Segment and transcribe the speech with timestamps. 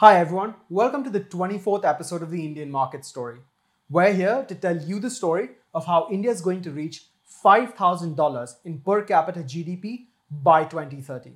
[0.00, 0.54] Hi, everyone.
[0.68, 3.38] Welcome to the 24th episode of the Indian Market Story.
[3.90, 7.06] We're here to tell you the story of how India is going to reach
[7.44, 11.32] $5,000 in per capita GDP by 2030.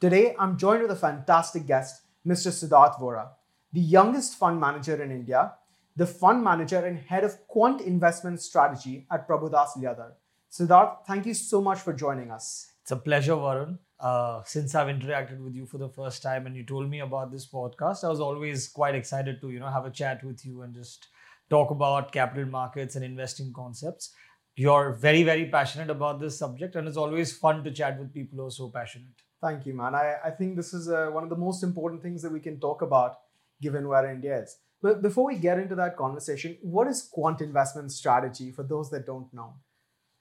[0.00, 2.52] Today, I'm joined with a fantastic guest, Mr.
[2.52, 3.30] Siddharth Vora,
[3.72, 5.54] the youngest fund manager in India,
[5.96, 10.12] the fund manager and head of quant investment strategy at Prabhudas Lilladher.
[10.48, 12.70] Siddharth, thank you so much for joining us.
[12.82, 13.78] It's a pleasure, Varun.
[13.98, 17.32] Uh, since I've interacted with you for the first time and you told me about
[17.32, 20.62] this podcast, I was always quite excited to you know have a chat with you
[20.62, 21.08] and just
[21.48, 24.12] talk about capital markets and investing concepts.
[24.54, 28.38] You're very very passionate about this subject, and it's always fun to chat with people
[28.38, 29.22] who are so passionate.
[29.42, 29.94] Thank you, man.
[29.94, 32.58] I, I think this is uh, one of the most important things that we can
[32.58, 33.18] talk about
[33.62, 34.56] given where India is.
[34.82, 39.06] But before we get into that conversation, what is quant investment strategy for those that
[39.06, 39.54] don't know?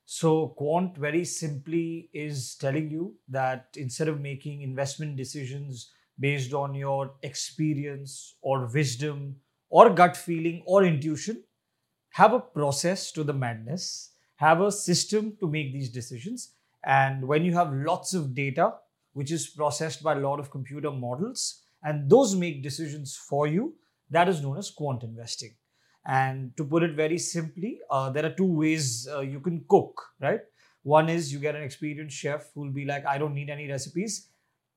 [0.05, 6.75] So, quant very simply is telling you that instead of making investment decisions based on
[6.75, 9.37] your experience or wisdom
[9.69, 11.43] or gut feeling or intuition,
[12.09, 16.53] have a process to the madness, have a system to make these decisions.
[16.83, 18.75] And when you have lots of data,
[19.13, 23.75] which is processed by a lot of computer models, and those make decisions for you,
[24.11, 25.55] that is known as quant investing.
[26.06, 30.00] And to put it very simply, uh, there are two ways uh, you can cook,
[30.20, 30.40] right?
[30.82, 33.68] One is you get an experienced chef who will be like, I don't need any
[33.68, 34.26] recipes.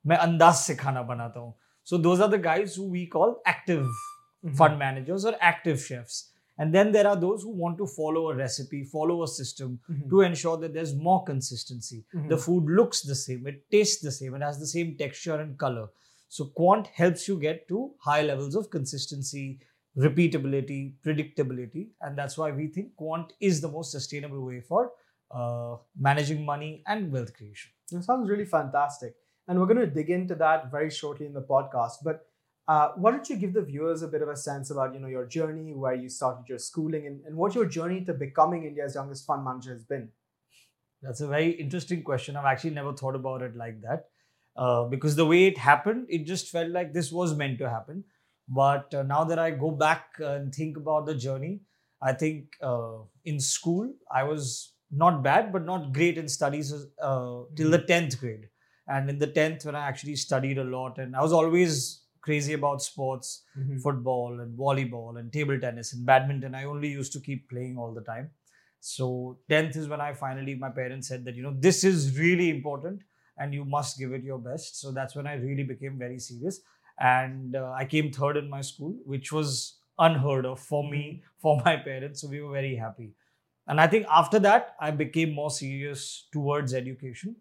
[0.05, 1.53] मैं अंदाज से खाना बनाता हूँ.
[1.83, 4.55] So those are the guys who we call active mm-hmm.
[4.55, 6.29] fund managers or active chefs.
[6.57, 10.09] And then there are those who want to follow a recipe, follow a system mm-hmm.
[10.09, 12.05] to ensure that there's more consistency.
[12.13, 12.27] Mm-hmm.
[12.27, 15.57] The food looks the same, it tastes the same, it has the same texture and
[15.57, 15.88] color.
[16.29, 19.59] So quant helps you get to high levels of consistency,
[19.97, 24.92] repeatability, predictability, and that's why we think quant is the most sustainable way for
[25.31, 27.70] uh, managing money and wealth creation.
[27.91, 29.14] That sounds really fantastic,
[29.47, 31.97] and we're going to dig into that very shortly in the podcast.
[32.05, 32.27] But
[32.69, 35.09] uh, why don't you give the viewers a bit of a sense about you know
[35.09, 38.94] your journey, where you started your schooling, and, and what your journey to becoming India's
[38.94, 40.11] youngest fund manager has been?
[41.03, 42.37] That's a very interesting question.
[42.37, 44.06] I've actually never thought about it like that.
[44.56, 48.04] Uh, because the way it happened, it just felt like this was meant to happen.
[48.48, 51.60] But uh, now that I go back and think about the journey,
[52.00, 57.42] I think uh, in school I was not bad, but not great in studies uh,
[57.54, 58.20] till the 10th mm-hmm.
[58.20, 58.48] grade.
[58.86, 62.54] And in the 10th, when I actually studied a lot, and I was always crazy
[62.54, 63.78] about sports, mm-hmm.
[63.78, 66.54] football and volleyball and table tennis and badminton.
[66.54, 68.30] I only used to keep playing all the time.
[68.80, 72.48] So 10th is when I finally, my parents said that, you know, this is really
[72.48, 73.03] important
[73.36, 74.80] and you must give it your best.
[74.80, 76.60] So that's when I really became very serious
[77.00, 81.60] and uh, I came third in my school, which was unheard of for me, for
[81.64, 82.22] my parents.
[82.22, 83.12] So we were very happy.
[83.66, 87.36] And I think after that, I became more serious towards education.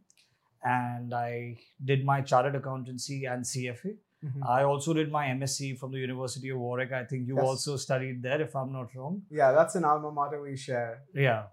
[0.64, 3.96] And I did my chartered accountancy and CFA.
[4.26, 4.44] Mm-hmm.
[4.46, 6.92] I also did my MSc from the University of Warwick.
[6.92, 7.46] I think you yes.
[7.46, 9.22] also studied there, if I'm not wrong.
[9.30, 11.04] Yeah, that's an alma mater we share.
[11.14, 11.44] Yeah.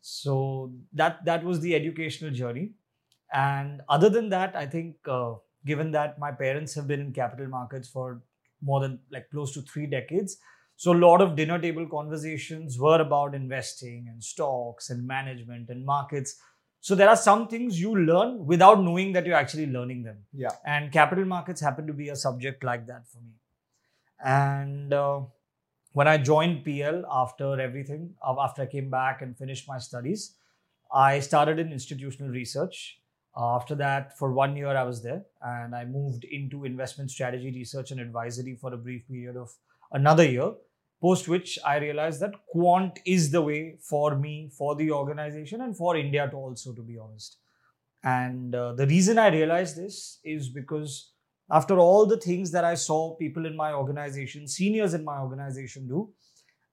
[0.00, 2.72] So that that was the educational journey.
[3.32, 5.34] And other than that, I think uh,
[5.66, 8.22] given that my parents have been in capital markets for
[8.62, 10.38] more than like close to three decades.
[10.76, 15.84] So a lot of dinner table conversations were about investing and stocks and management and
[15.84, 16.36] markets.
[16.80, 20.18] So there are some things you learn without knowing that you're actually learning them.
[20.32, 20.50] Yeah.
[20.66, 23.32] And capital markets happen to be a subject like that for me.
[24.22, 25.20] And uh,
[25.92, 30.34] when I joined PL after everything, after I came back and finished my studies,
[30.92, 33.00] I started in institutional research
[33.36, 37.90] after that, for one year, I was there and I moved into investment strategy, research,
[37.90, 39.52] and advisory for a brief period of
[39.92, 40.52] another year.
[41.02, 45.76] Post which I realized that quant is the way for me, for the organization, and
[45.76, 47.36] for India to also, to be honest.
[48.02, 51.12] And uh, the reason I realized this is because
[51.50, 55.88] after all the things that I saw people in my organization, seniors in my organization
[55.88, 56.10] do,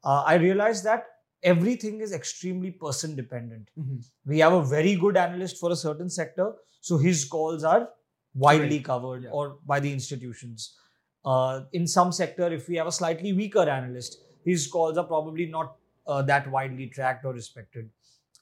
[0.03, 1.05] uh, I realized that
[1.43, 3.69] everything is extremely person dependent.
[3.77, 3.97] Mm-hmm.
[4.25, 7.89] We have a very good analyst for a certain sector, so his calls are
[8.33, 8.85] widely right.
[8.85, 9.29] covered yeah.
[9.29, 10.77] or by the institutions.
[11.23, 15.45] Uh, in some sector, if we have a slightly weaker analyst, his calls are probably
[15.45, 15.75] not
[16.07, 17.89] uh, that widely tracked or respected.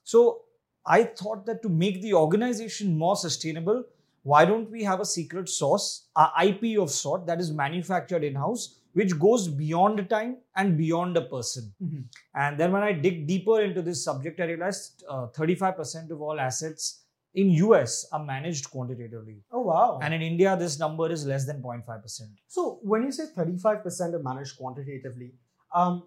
[0.03, 0.41] So
[0.85, 3.83] I thought that to make the organization more sustainable,
[4.23, 8.35] why don't we have a secret sauce, a IP of sort that is manufactured in
[8.35, 11.71] house which goes beyond time and beyond a person.
[11.81, 12.01] Mm-hmm.
[12.35, 16.39] And then when I dig deeper into this subject, I realized uh, 35% of all
[16.39, 17.03] assets
[17.35, 19.37] in US are managed quantitatively.
[19.51, 19.99] Oh wow.
[20.01, 22.21] And in India this number is less than 0.5%.
[22.47, 25.33] So when you say 35% are managed quantitatively,
[25.73, 26.03] um,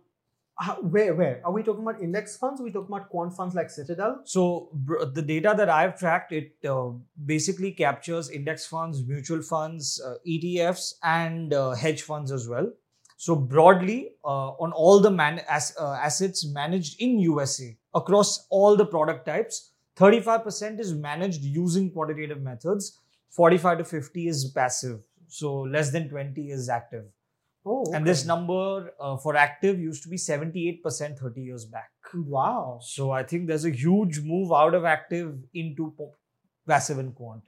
[0.82, 1.40] Where, where?
[1.44, 2.60] Are we talking about index funds?
[2.60, 4.20] Are we talking about quant funds like Citadel?
[4.24, 6.90] So br- the data that I've tracked, it uh,
[7.24, 12.70] basically captures index funds, mutual funds, uh, ETFs, and uh, hedge funds as well.
[13.16, 18.76] So broadly, uh, on all the man- as, uh, assets managed in USA across all
[18.76, 22.98] the product types, 35% is managed using quantitative methods,
[23.30, 25.00] 45 to 50 is passive.
[25.28, 27.04] So less than 20 is active.
[27.64, 31.90] Oh, And this number uh, for active used to be 78% 30 years back.
[32.12, 32.80] Wow.
[32.82, 35.94] So I think there's a huge move out of active into
[36.66, 37.42] passive and quant.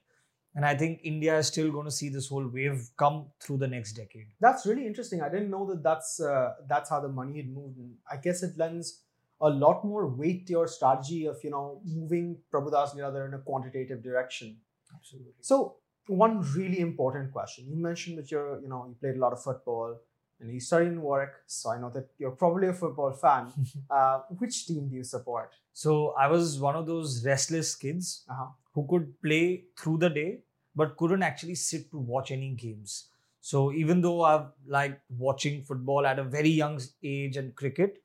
[0.55, 3.67] And I think India is still going to see this whole wave come through the
[3.67, 4.29] next decade.
[4.41, 5.21] That's really interesting.
[5.21, 7.79] I didn't know that that's uh, that's how the money had moved.
[7.79, 9.03] And I guess it lends
[9.41, 13.39] a lot more weight to your strategy of you know moving Prabhudas Lilladher in a
[13.39, 14.59] quantitative direction.
[14.95, 15.33] Absolutely.
[15.41, 17.67] So one really important question.
[17.69, 19.97] You mentioned that you're you know you played a lot of football
[20.41, 21.33] and you studied in Warwick.
[21.47, 23.53] So I know that you're probably a football fan.
[23.91, 25.53] uh, which team do you support?
[25.73, 28.49] So I was one of those restless kids Uh-huh.
[28.75, 30.41] who could play through the day
[30.77, 33.09] but couldn't actually sit to watch any games.
[33.41, 38.03] So even though I've liked watching football at a very young age and cricket,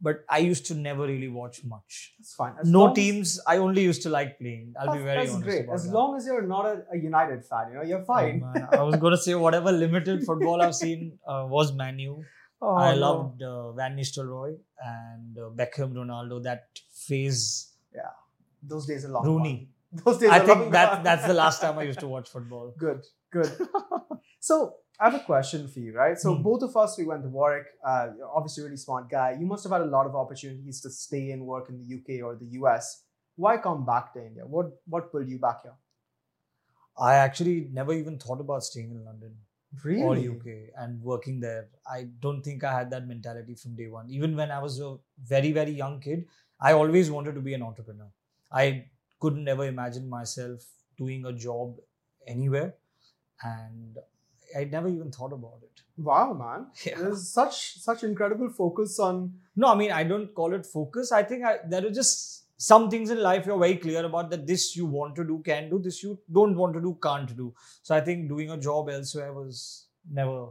[0.00, 2.14] but I used to never really watch much.
[2.18, 2.54] That's fine.
[2.60, 3.40] As no long as- teams.
[3.46, 4.74] I only used to like playing.
[4.80, 5.64] I'll be That's, very that's honest great.
[5.64, 5.92] about As that.
[5.98, 8.40] long as you're not a, a United fan, you know, you're Oh, fine.
[8.40, 8.68] man.
[8.72, 12.22] I was going to say whatever limited football I've seen uh, was Manu.
[12.60, 13.00] Oh, I no.
[13.00, 16.42] loved uh, Van Nistelrooy and uh, Beckham, Ronaldo.
[16.42, 17.72] That phase.
[17.94, 18.00] Yeah,
[18.64, 19.24] those days are long.
[19.24, 19.68] Rooney.
[19.94, 20.02] gone.
[20.04, 21.04] Those days I think that gone.
[21.04, 22.74] that's the last time I used to watch football.
[22.76, 23.48] Good, good.
[24.40, 26.18] So I have a question for you, right?
[26.18, 26.42] So Hmm.
[26.42, 27.66] both of us, we went to Warwick.
[27.84, 29.36] Uh, you're obviously a really smart guy.
[29.40, 32.20] You must have had a lot of opportunities to stay and work in the UK
[32.22, 33.04] or the US.
[33.36, 34.44] Why come back to India?
[34.46, 35.76] What what pulled you back here?
[36.98, 39.36] I actually never even thought about staying in London
[39.84, 40.26] Really?
[40.26, 41.68] or UK and working there.
[41.86, 44.10] I don't think I had that mentality from day one.
[44.10, 46.26] Even when I was a very, very young kid,
[46.60, 48.10] I always wanted to be an entrepreneur.
[48.50, 48.86] I
[49.20, 50.64] could never imagine myself
[50.96, 51.76] doing a job
[52.26, 52.74] anywhere.
[53.44, 53.98] And
[54.56, 55.82] I never even thought about it.
[55.96, 56.66] Wow, man.
[56.84, 56.98] Yeah.
[56.98, 59.34] There's such such incredible focus on.
[59.56, 61.12] No, I mean, I don't call it focus.
[61.12, 64.46] I think I, there are just some things in life you're very clear about that
[64.46, 67.54] this you want to do, can do, this you don't want to do, can't do.
[67.82, 70.48] So I think doing a job elsewhere was never.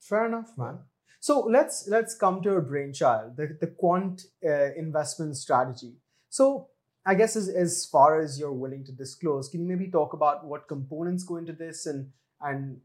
[0.00, 0.78] Fair enough, man.
[1.20, 5.96] So let's let's come to your brainchild, the the quant uh, investment strategy.
[6.30, 6.68] So
[7.04, 10.46] I guess as, as far as you're willing to disclose, can you maybe talk about
[10.46, 12.10] what components go into this and
[12.40, 12.80] and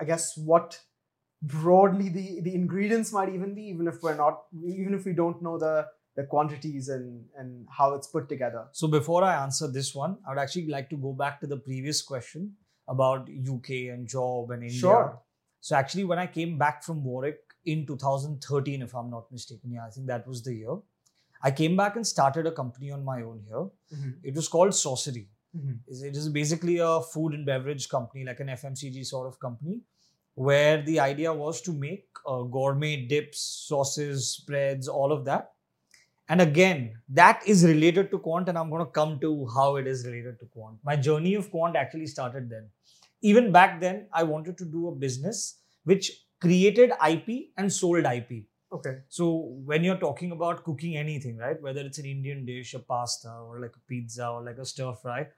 [0.00, 0.80] I guess what
[1.42, 5.42] broadly the the ingredients might even be, even if we're not, even if we don't
[5.42, 5.86] know the
[6.16, 8.66] the quantities and and how it's put together.
[8.72, 11.56] So before I answer this one, I would actually like to go back to the
[11.56, 12.54] previous question
[12.88, 14.78] about UK and job and India.
[14.78, 15.20] Sure.
[15.60, 19.86] So actually, when I came back from Warwick in 2013, if I'm not mistaken, yeah,
[19.86, 20.76] I think that was the year.
[21.42, 23.64] I came back and started a company on my own here.
[23.94, 24.10] Mm-hmm.
[24.22, 25.26] It was called Saucery.
[25.56, 25.78] Mhm.
[25.86, 29.80] it is basically a food and beverage company, like an FMCG sort of company,
[30.34, 35.52] where the idea was to make uh, gourmet dips, sauces, spreads, all of that.
[36.28, 39.86] And again, that is related to quant, and I'm going to come to how it
[39.86, 40.78] is related to quant.
[40.82, 42.70] My journey of quant actually started then.
[43.20, 48.46] Even back then, I wanted to do a business which created IP and sold IP.
[48.72, 48.98] Okay.
[49.08, 49.30] So
[49.64, 53.60] when you're talking about cooking anything, right, whether it's an Indian dish, a pasta, or
[53.60, 55.28] like a pizza, or like a stir fry,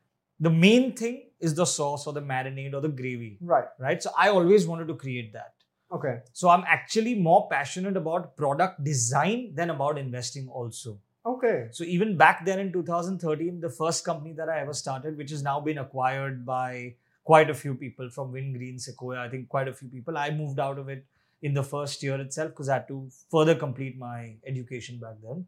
[0.41, 3.65] the main thing is the sauce or the marinade or the gravy, Right.
[3.79, 4.03] right?
[4.03, 5.55] So I always wanted to create that.
[5.93, 6.21] Okay.
[6.33, 10.99] So I'm actually more passionate about product design than about investing also.
[11.25, 11.69] Okay.
[11.73, 15.43] So even back then in 2013, the first company that I ever started, which has
[15.43, 19.73] now been acquired by quite a few people from Wingreen, Sequoia, I think quite a
[19.73, 21.05] few people, I moved out of it
[21.43, 25.47] in the first year itself because I had to further complete my education back then.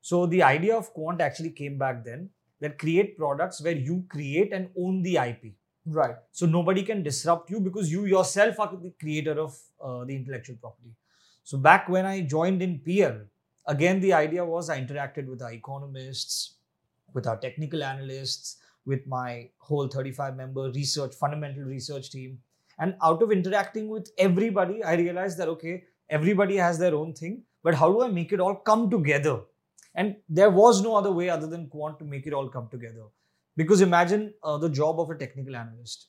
[0.00, 2.30] So the idea of quant actually came back then
[2.62, 5.52] that create products where you create and own the IP.
[5.84, 6.14] Right.
[6.30, 10.56] So nobody can disrupt you because you yourself are the creator of uh, the intellectual
[10.60, 10.94] property.
[11.42, 13.22] So back when I joined in PL,
[13.66, 16.54] again the idea was I interacted with our economists,
[17.12, 22.38] with our technical analysts, with my whole 35 member research fundamental research team,
[22.78, 27.42] and out of interacting with everybody, I realized that okay, everybody has their own thing,
[27.64, 29.40] but how do I make it all come together?
[29.94, 33.04] And there was no other way other than quant to make it all come together.
[33.56, 36.08] Because imagine uh, the job of a technical analyst.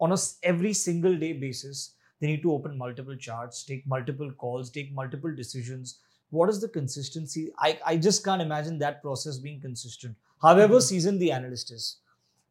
[0.00, 4.70] On a every single day basis, they need to open multiple charts, take multiple calls,
[4.70, 6.00] take multiple decisions.
[6.30, 7.52] What is the consistency?
[7.58, 10.82] I, I just can't imagine that process being consistent, however Mhm.
[10.82, 11.98] seasoned the analyst is.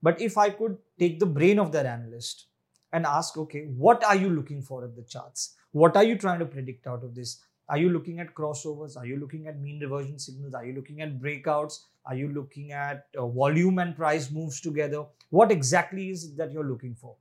[0.01, 2.47] But if I could take the brain of that analyst
[2.91, 5.55] and ask, okay, what are you looking for at the charts?
[5.71, 7.41] What are you trying to predict out of this?
[7.69, 8.97] Are you looking at crossovers?
[8.97, 10.53] Are you looking at mean reversion signals?
[10.53, 11.79] Are you looking at breakouts?
[12.05, 15.05] Are you looking at uh, volume and price moves together?
[15.29, 17.15] What exactly is it that you're looking for?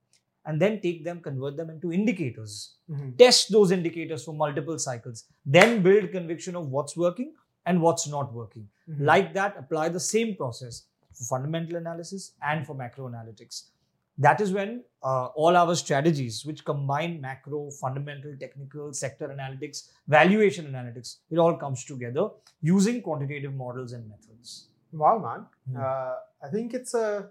[0.45, 2.75] And then take them, convert them into indicators.
[2.91, 3.17] Mhm.
[3.17, 5.25] Test those indicators for multiple cycles.
[5.47, 7.35] Then build conviction of what's working
[7.65, 8.69] and what's not working.
[8.89, 9.01] Mhm.
[9.13, 10.83] Like that, apply the same process
[11.13, 13.67] for fundamental analysis and for macro analytics.
[14.19, 20.67] That is when uh, all our strategies, which combine macro, fundamental, technical, sector analytics, valuation
[20.73, 22.29] analytics, it all comes together
[22.61, 24.69] using quantitative models and methods.
[24.93, 25.47] Wow, man.
[25.71, 25.83] Hmm.
[25.83, 27.29] Uh, I think it's a.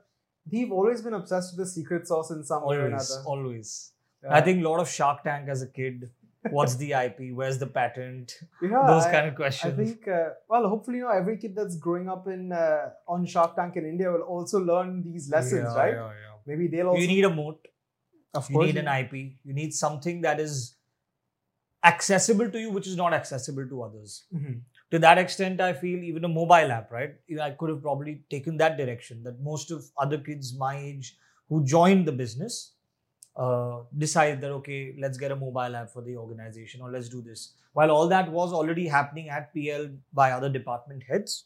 [0.51, 3.27] We've always been obsessed with the secret sauce in some way or Always, another.
[3.27, 3.91] always.
[4.23, 4.33] Yeah.
[4.35, 6.09] I think a lot of Shark Tank as a kid.
[6.49, 7.31] What's the IP?
[7.35, 8.33] Where's the patent?
[8.63, 9.79] yeah, Those I- kind of questions.
[9.79, 13.27] I think, uh, well, hopefully, you know, every kid that's growing up in uh, on
[13.27, 15.93] Shark Tank in India will also learn these lessons, Yeah, right?
[15.93, 16.30] yeah, yeah.
[16.45, 17.01] Maybe they'll also.
[17.01, 17.67] You need a moat.
[18.33, 19.13] of You course, need an IP.
[19.43, 20.75] You need something that is
[21.83, 24.25] accessible to you, which is not accessible to others.
[24.33, 24.61] Mhm.
[24.91, 27.15] To that extent, I feel even a mobile app, right?
[27.41, 29.23] I could have probably taken that direction.
[29.23, 31.17] That most of other kids my age
[31.49, 32.73] who joined the business
[33.35, 37.21] uh, decide that okay, let's get a mobile app for the organization or let's do
[37.21, 37.53] this.
[37.73, 41.45] While all that was already happening at PL by other department heads,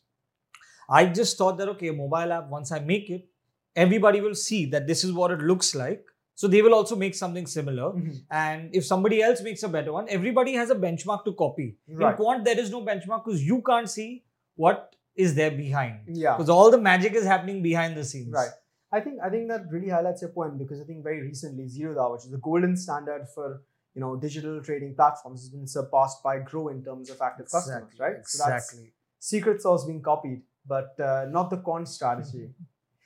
[0.89, 3.27] I just thought that okay, a mobile app once I make it,
[3.75, 6.05] everybody will see that this is what it looks like.
[6.37, 7.91] So they will also make something similar.
[7.93, 8.15] Mhm.
[8.29, 11.77] And if somebody else makes a better one, everybody has a benchmark to copy.
[11.87, 12.11] Right.
[12.11, 16.01] In quant, there is no benchmark because you can't see what is there behind.
[16.23, 16.35] Yeah.
[16.35, 18.33] Because all the magic is happening behind the scenes.
[18.33, 18.49] Right.
[18.91, 22.11] I think I think that really highlights your point because I think very recently Zerodha,
[22.11, 23.47] which is the golden standard for
[23.93, 27.83] you know digital trading platforms, has been surpassed by Groww in terms of active customers,
[27.93, 28.05] Exactly.
[28.05, 28.27] right?
[28.27, 28.93] So that's Exactly.
[29.19, 30.43] secret sauce being copied,
[30.75, 32.49] but uh, not the quant strategy.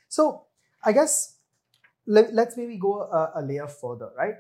[0.10, 0.46] So
[0.84, 1.38] I guess
[2.08, 4.36] let, let's maybe go a, a layer further, right?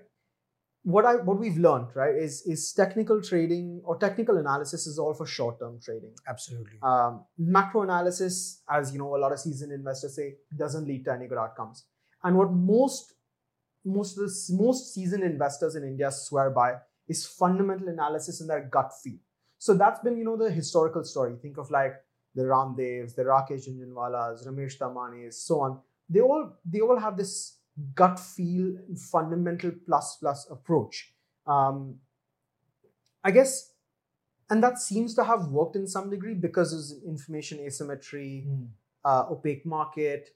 [0.83, 5.13] What I what we've learned, right, is is technical trading or technical analysis is all
[5.13, 6.13] for short term trading.
[6.27, 6.79] Absolutely.
[6.81, 11.11] Um, macro analysis, as you know, a lot of seasoned investors say, doesn't lead to
[11.11, 11.83] any good outcomes.
[12.23, 13.13] And what most
[13.85, 16.75] most of the most seasoned investors in India swear by
[17.07, 19.17] is fundamental analysis and their gut feel.
[19.57, 21.35] So that's been, you know, the historical story.
[21.41, 21.95] Think of like
[22.35, 25.79] the Ramdevs, the Rakesh Jhunjhunwalas, Ramesh Tamanis, so on.
[26.09, 27.57] They all they all have this
[27.95, 28.77] gut feel,
[29.11, 31.13] fundamental plus plus approach.
[31.45, 31.99] Um,
[33.23, 33.73] I guess,
[34.49, 38.65] and that seems to have worked in some degree because of information asymmetry, Hmm.
[39.05, 40.29] uh, opaque market.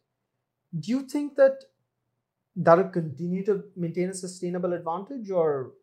[0.77, 1.63] Do you think that
[2.55, 5.73] that'll continue to maintain a sustainable advantage, or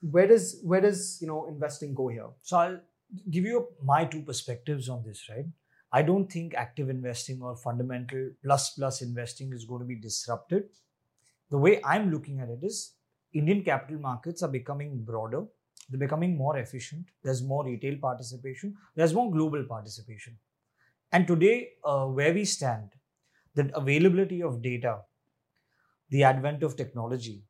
[0.00, 2.28] where does where does you know investing go here?
[2.42, 2.80] So I'll
[3.30, 5.46] give you my two perspectives on this, right?
[5.96, 10.64] I don't think active investing or fundamental plus plus investing is going to be disrupted.
[11.50, 12.94] The way I'm looking at it is
[13.32, 15.44] Indian capital markets are becoming broader,
[15.88, 20.36] they're becoming more efficient, there's more retail participation, there's more global participation.
[21.12, 22.90] And today, uh, where we stand,
[23.54, 24.98] the availability of data,
[26.10, 27.44] the advent of technology,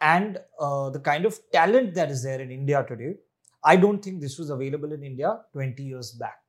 [0.00, 3.16] and uh, the kind of talent that is there in India today,
[3.62, 6.40] I don't think this was available in India 20 years back.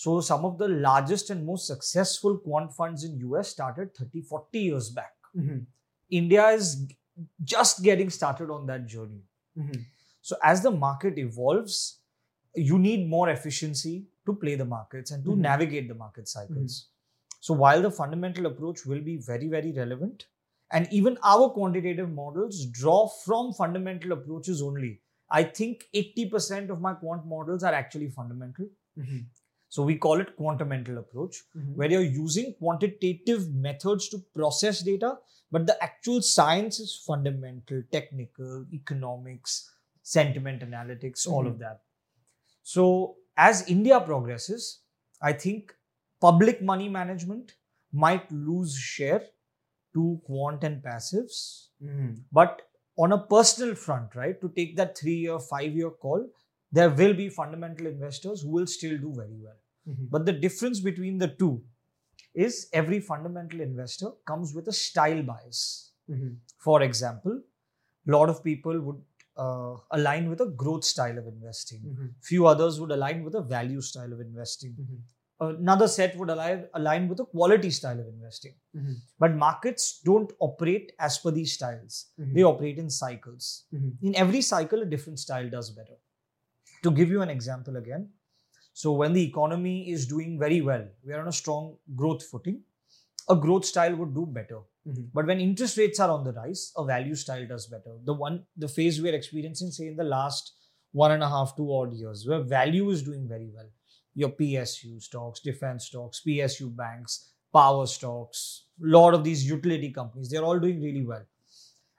[0.00, 4.58] So some of the largest and most successful quant funds in US started 30, 40
[4.58, 5.12] years back.
[5.36, 5.58] Mm-hmm.
[6.10, 6.86] India is
[7.44, 9.20] just getting started on that journey.
[9.58, 9.80] Mm-hmm.
[10.22, 11.98] So as the market evolves,
[12.54, 15.38] you need more efficiency to play the markets and to Mhm.
[15.48, 16.78] navigate the market cycles.
[16.78, 17.36] Mm-hmm.
[17.40, 20.26] So while the fundamental approach will be very, very relevant,
[20.72, 25.02] and even our quantitative models draw from fundamental approaches only.
[25.30, 28.66] I think 80% of my quant models are actually fundamental.
[29.70, 31.76] So we call it quantamental approach, mm-hmm.
[31.76, 35.14] where you're using quantitative methods to process data,
[35.52, 39.70] but the actual science is fundamental, technical, economics,
[40.02, 41.62] sentiment analytics, all of mm-hmm.
[41.62, 41.82] that.
[42.64, 44.80] So as India progresses,
[45.22, 45.72] I think
[46.20, 47.54] public money management
[47.92, 49.22] might lose share
[49.94, 51.68] to quant and passives.
[51.82, 52.14] Mm-hmm.
[52.32, 52.62] But
[52.98, 56.28] on a personal front, right, to take that three year, five year call,
[56.72, 59.56] there will be fundamental investors who will still do very well.
[59.88, 60.04] Mm-hmm.
[60.10, 61.62] But the difference between the two
[62.34, 65.92] is every fundamental investor comes with a style bias.
[66.08, 66.34] Mm-hmm.
[66.58, 67.40] For example,
[68.06, 69.00] a lot of people would
[69.36, 71.80] uh, align with a growth style of investing.
[71.80, 72.06] Mm-hmm.
[72.22, 74.76] Few others would align with a value style of investing.
[75.40, 78.52] Another set would align, align with a quality style of investing.
[79.18, 82.08] But markets don't operate as per these styles.
[82.18, 83.64] They operate in cycles.
[84.02, 85.96] In every cycle, a different style does better.
[86.82, 88.08] To give you an example again,
[88.72, 92.62] so when the economy is doing very well, we are on a strong growth footing,
[93.28, 94.60] a growth style would do better.
[94.88, 95.02] Mm-hmm.
[95.12, 97.96] But when interest rates are on the rise, a value style does better.
[98.04, 100.52] The one, the phase we are experiencing, say in the last
[100.92, 103.68] one and a half, two odd years, where value is doing very well.
[104.14, 110.30] Your PSU stocks, defense stocks, PSU banks, power stocks, a lot of these utility companies,
[110.30, 111.24] they're all doing really well.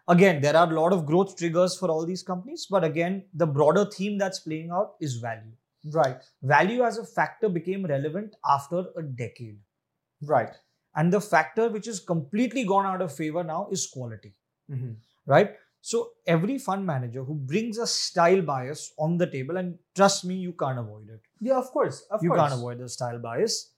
[0.08, 3.46] Again, there are a lot of growth triggers for all these companies, but again, the
[3.48, 5.52] broader theme that's playing out is value.
[5.86, 6.18] Right.
[6.44, 9.58] Value as a factor became relevant after a decade.
[10.22, 10.50] Right.
[10.96, 14.34] And the factor which is completely gone out of favor now is quality,
[14.72, 14.92] Mm-hmm.
[15.26, 15.56] right?
[15.82, 20.36] So every fund manager who brings a style bias on the table, and trust me,
[20.36, 21.22] you can't avoid it.
[21.40, 22.06] Yeah, of course.
[22.12, 22.42] Of you course.
[22.42, 23.72] can't avoid the style bias.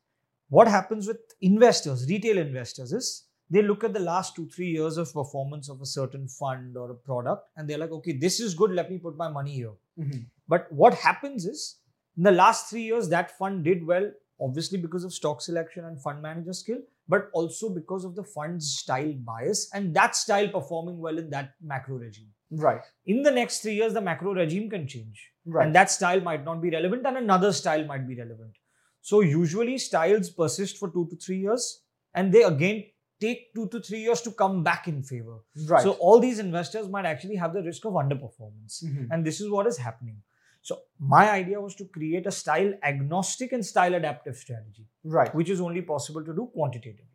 [0.50, 4.98] What happens with investors, retail investors, is they look at the last two, three years
[4.98, 8.54] of performance of a certain fund or a product, and they're like, okay, this is
[8.54, 9.74] good, let me put my money here.
[10.00, 10.26] Mhm.
[10.48, 11.80] But what happens is,
[12.18, 16.02] in the last three years, that fund did well, obviously because of stock selection and
[16.02, 21.00] fund manager skill, but also because of the fund's style bias and that style performing
[21.00, 22.32] well in that macro regime.
[22.52, 22.82] Right.
[23.06, 25.32] In the next three years, the macro regime can change.
[25.46, 25.66] Right.
[25.66, 28.58] And that style might not be relevant, and another style might be relevant.
[29.02, 31.82] So, usually, styles persist for two to three years,
[32.14, 32.86] and they again
[33.24, 35.40] take two to three years to come back in favor.
[35.74, 35.84] right.
[35.88, 38.84] So, all these investors might actually have the risk of underperformance.
[38.84, 39.08] Mhm.
[39.12, 40.22] And this is what is happening.
[40.62, 40.78] So,
[41.16, 44.88] my idea was to create a style agnostic and style adaptive strategy,
[45.18, 45.34] right.
[45.42, 47.14] which is only possible to do quantitatively.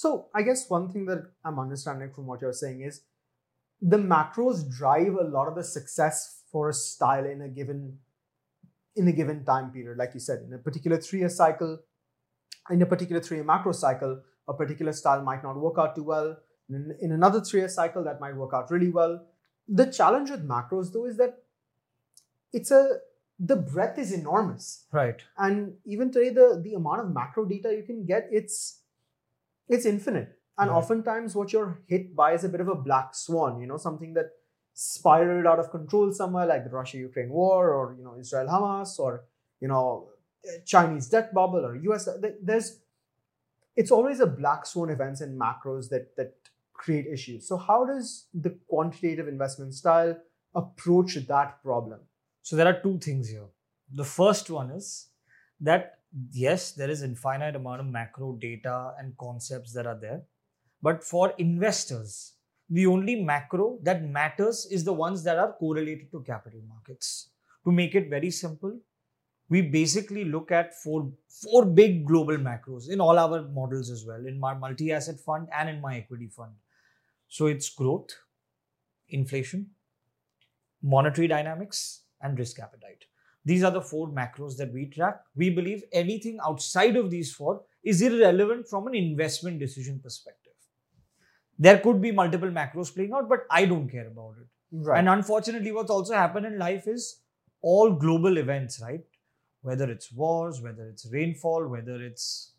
[0.00, 3.00] So I guess one thing that I'm understanding from what you're saying is
[3.94, 7.98] the macros drive a lot of the success for a style in a given
[8.94, 9.98] in a given time period.
[9.98, 11.80] Like you said, in a particular three-year cycle,
[12.70, 16.36] in a particular three-year macro cycle, a particular style might not work out too well.
[16.70, 19.24] In, in another three-year cycle, that might work out really well.
[19.68, 21.38] The challenge with macros, though, is that
[22.52, 22.98] it's a
[23.38, 25.20] the breadth is enormous Right.
[25.36, 28.80] and even today the the amount of macro data you can get it's
[29.68, 30.76] it's infinite and Right.
[30.76, 34.14] oftentimes what you're hit by is a bit of a black swan you know something
[34.14, 34.30] that
[34.74, 38.98] spiraled out of control somewhere like the russia ukraine war or you know israel hamas
[38.98, 39.24] or
[39.60, 40.08] you know
[40.64, 42.08] chinese debt bubble or us
[42.42, 42.80] there's
[43.80, 46.50] it's always a black swan events and macros that that
[46.82, 48.10] create issues so how does
[48.46, 50.12] the quantitative investment style
[50.62, 52.00] approach that problem
[52.48, 53.48] So there are two things here.
[53.92, 55.08] The first one is
[55.60, 55.98] that
[56.32, 60.22] yes, there is infinite amount of macro data and concepts that are there.
[60.80, 62.36] But for investors,
[62.70, 67.28] the only macro that matters is the ones that are correlated to capital markets.
[67.66, 68.80] To make it very simple,
[69.48, 71.10] we basically look at four
[71.42, 75.68] four big global macros in all our models as well, in my multi-asset fund and
[75.68, 76.52] in my equity fund.
[77.28, 78.10] So it's growth,
[79.08, 79.70] inflation,
[80.82, 83.04] monetary dynamics, and risk appetite.
[83.44, 85.20] These are the four macros that we track.
[85.36, 90.52] We believe anything outside of these four is irrelevant from an investment decision perspective.
[91.58, 94.46] There could be multiple macros playing out, but I don't care about it.
[94.72, 97.22] right And unfortunately, what's also happened in life is
[97.62, 99.04] all global events, right?
[99.68, 102.52] Whether it's wars, whether it's rainfall, whether it's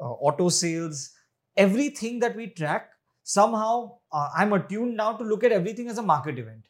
[0.00, 1.10] uh, auto sales,
[1.56, 2.90] everything that we track,
[3.22, 6.64] somehow uh, I'm attuned now to look at everything as a market event.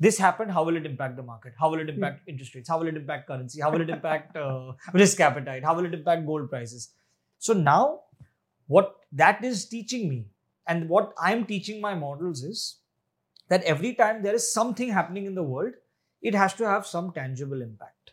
[0.00, 1.54] This happened, how will it impact the market?
[1.58, 2.68] How will it impact interest rates?
[2.68, 3.60] How will it impact currency?
[3.60, 5.64] How will it impact uh, risk appetite?
[5.64, 6.90] How will it impact gold prices?
[7.38, 8.02] So now,
[8.68, 10.26] what that is teaching me,
[10.66, 12.76] and what I'm teaching my models is
[13.48, 15.74] that every time there is something happening in the world,
[16.22, 18.12] it has to have some tangible impact.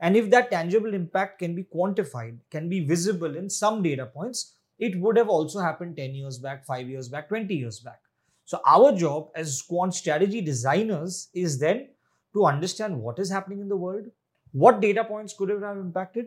[0.00, 4.54] And if that tangible impact can be quantified, can be visible in some data points,
[4.78, 8.00] it would have also happened 10 years back, 5 years back, 20 years back.
[8.44, 11.88] So, our job as quant strategy designers is then
[12.34, 14.04] to understand what is happening in the world,
[14.52, 16.26] what data points could have impacted,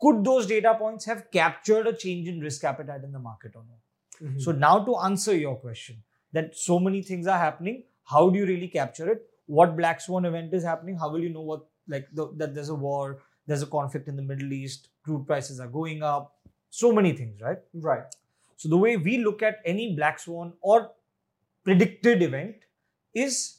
[0.00, 3.64] could those data points have captured a change in risk appetite in the market or
[3.68, 4.28] not?
[4.28, 4.40] Mhm.
[4.40, 8.46] So now to answer your question, that so many things are happening, how do you
[8.46, 9.28] really capture it?
[9.46, 10.96] What black swan event is happening?
[10.96, 14.16] How will you know what like the, that there's a war, there's a conflict in
[14.16, 16.34] the Middle East, crude prices are going up,
[16.70, 17.58] so many things, right?
[17.74, 18.04] right
[18.56, 20.92] So the way we look at any black swan or
[21.64, 22.56] predicted event
[23.14, 23.58] is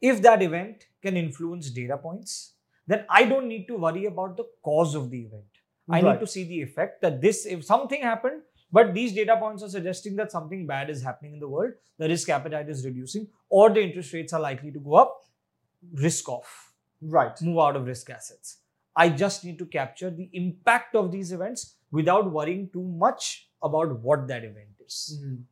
[0.00, 2.54] if that event can influence data points,
[2.86, 5.44] then I don't need to worry about the cause of the event.
[5.90, 6.12] I Right.
[6.12, 9.68] need to see the effect that this, if something happened, but these data points are
[9.68, 13.70] suggesting that something bad is happening in the world, the risk appetite is reducing, or
[13.70, 15.24] the interest rates are likely to go up,
[15.94, 16.67] risk off,
[17.00, 18.58] right move out of risk assets.
[18.96, 24.00] I just need to capture the impact of these events without worrying too much about
[24.00, 25.20] what that event is.
[25.22, 25.44] Mhm.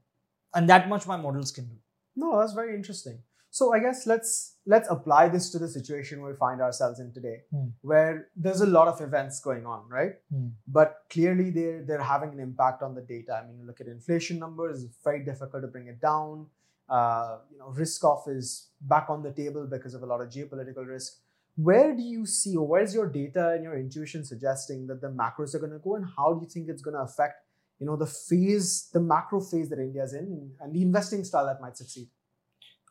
[0.55, 1.77] And that much my models can do.
[2.17, 3.23] No, that's very interesting.
[3.51, 7.45] So I guess let's let's apply this to the situation we find ourselves in today,
[7.51, 7.69] Hmm.
[7.81, 10.17] where there's a lot of events going on, right?
[10.31, 10.49] Hmm.
[10.67, 13.35] But clearly they're they're having an impact on the data.
[13.37, 16.49] I mean, look at inflation numbers; it's very difficult to bring it down.
[16.89, 20.29] Uh, you know, risk off is back on the table because of a lot of
[20.29, 21.17] geopolitical risk.
[21.57, 25.55] Where do you see, or where's your data and your intuition suggesting that the macros
[25.55, 27.45] are going to go, and how do you think it's going to affect,
[27.79, 31.47] you know, the phase, the macro phase that India is in, and the investing style
[31.47, 32.09] that might succeed?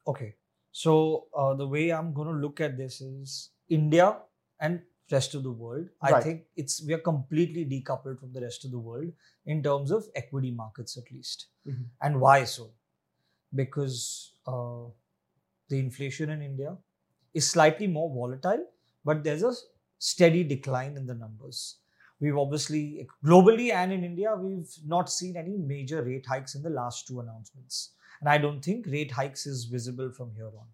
[0.07, 0.35] Okay,
[0.71, 4.17] so uh, the way I'm going to look at this is India
[4.59, 5.87] and rest of the world.
[6.01, 6.23] I Right.
[6.23, 9.11] think it's we are completely decoupled from the rest of the world
[9.45, 11.47] in terms of equity markets, at least.
[11.67, 11.85] Mhm.
[12.01, 12.71] And why so?
[13.53, 14.85] Because uh,
[15.69, 16.77] the inflation in India
[17.35, 18.65] is slightly more volatile,
[19.03, 19.53] but there's a
[19.99, 21.77] steady decline in the numbers.
[22.19, 26.69] We've obviously globally and in India, we've not seen any major rate hikes in the
[26.69, 27.91] last two announcements.
[28.21, 30.67] And I don't think rate hikes is visible from here on.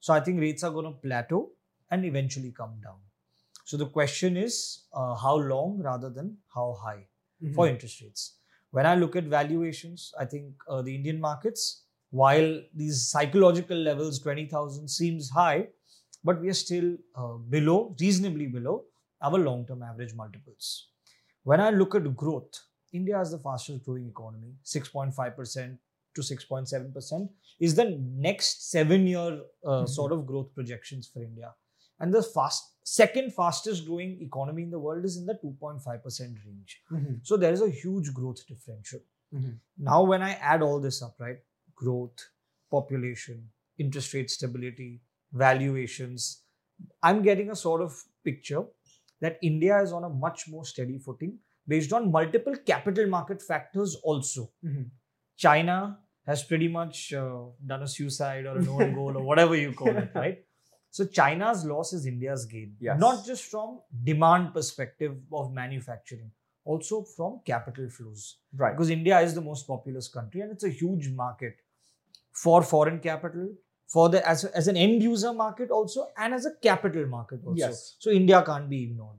[0.00, 1.50] So I think rates are going to plateau
[1.90, 2.98] and eventually come down.
[3.64, 7.06] So the question is uh, how long rather than how high
[7.54, 8.34] for interest rates.
[8.70, 14.18] When I look at valuations, I think uh, the Indian markets, while these psychological levels,
[14.18, 15.68] 20,000 seems high,
[16.24, 18.84] but we are still uh, below, reasonably below
[19.22, 20.88] our long term average multiples.
[21.42, 22.60] When I look at growth,
[22.92, 25.78] India is the fastest growing economy, 6.5%
[26.14, 27.28] to 6.7%,
[27.60, 27.90] is the
[28.26, 29.88] next seven year uh, Mhm.
[29.88, 31.54] sort of growth projections for India.
[32.00, 36.82] And the fast, second fastest growing economy in the world is in the 2.5% range.
[36.90, 37.20] Mhm.
[37.26, 39.00] So there is a huge growth differential.
[39.32, 39.58] Mhm.
[39.78, 41.40] Now, when I add all this up, right,
[41.74, 42.28] growth,
[42.70, 45.00] population, interest rate stability,
[45.34, 46.42] valuations,
[47.02, 48.64] I'm getting a sort of picture
[49.20, 53.94] that India is on a much more steady footing based on multiple capital market factors
[54.02, 54.50] also.
[54.64, 54.90] Mhm.
[55.36, 59.72] China has pretty much uh, done a suicide or an own goal or whatever you
[59.72, 60.44] call it, right?
[60.90, 63.00] So China's loss is India's gain, Yes.
[63.00, 66.30] not just from demand perspective of manufacturing,
[66.64, 68.38] also from capital flows.
[68.56, 68.72] Right.
[68.76, 71.56] Because India is the most populous country and it's a huge market
[72.32, 73.48] for foreign capital,
[73.86, 77.56] for the as, as an end user market also, and as a capital market also.
[77.56, 77.96] Yes.
[77.98, 79.18] So India can't be ignored.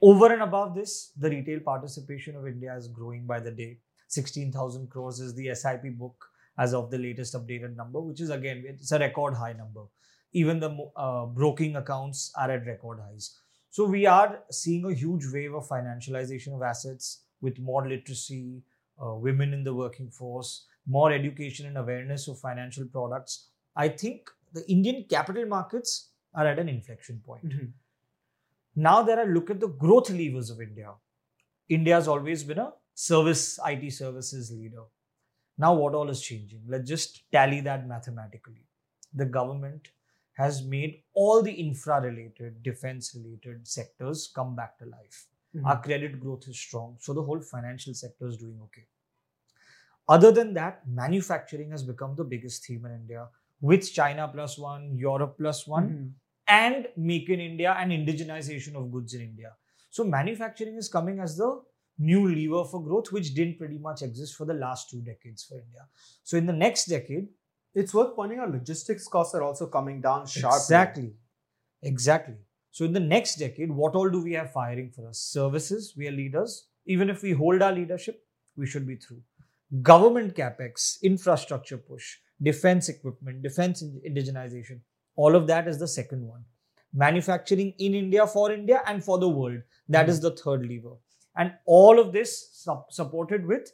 [0.00, 3.78] Over and above this, the retail participation of India is growing by the day.
[4.08, 8.64] 16,000 crores is the SIP book as of the latest updated number, which is again,
[8.66, 9.82] it's a record high number.
[10.32, 13.38] Even the uh, broking accounts are at record highs.
[13.70, 18.62] So we are seeing a huge wave of financialization of assets with more literacy,
[19.02, 23.48] uh, women in the working force, more education and awareness of financial products.
[23.76, 27.48] I think the Indian capital markets are at an inflection point.
[27.48, 27.72] Mhm.
[28.74, 30.94] Now that I look at the growth levers of India,
[31.68, 34.84] India has always been a service IT services leader.
[35.58, 36.62] Now what all is changing?
[36.66, 38.66] Let's just tally that mathematically.
[39.14, 39.88] The government
[40.34, 45.28] has made all the infra related, defense related sectors come back to life.
[45.54, 45.66] Mhm.
[45.66, 46.96] Our credit growth is strong.
[47.00, 48.86] So the whole financial sector is doing okay.
[50.08, 53.28] Other than that, manufacturing has become the biggest theme in India
[53.70, 56.08] with China plus one, Europe plus one, Mhm.
[56.60, 59.52] and make in India and indigenization of goods in India.
[59.98, 61.50] So manufacturing is coming as the
[62.10, 65.58] new lever for growth, which didn't pretty much exist for the last two decades for
[65.60, 65.84] India.
[66.30, 67.28] So in the next decade,
[67.80, 70.56] It's worth pointing out logistics costs are also coming down sharply.
[70.62, 71.06] Exactly.
[71.90, 72.34] Exactly.
[72.70, 75.18] So in the next decade, what all do we have firing for us?
[75.18, 76.68] Services, we are leaders.
[76.86, 78.18] Even if we hold our leadership,
[78.56, 79.22] we should be through.
[79.80, 84.80] Government capex, infrastructure push, defense equipment, defense indigenization,
[85.16, 86.44] all of that is the second one.
[86.92, 90.24] Manufacturing in India for India and for the world, that is hmm.
[90.24, 90.96] the third lever.
[91.36, 93.72] And all of this sup- supported with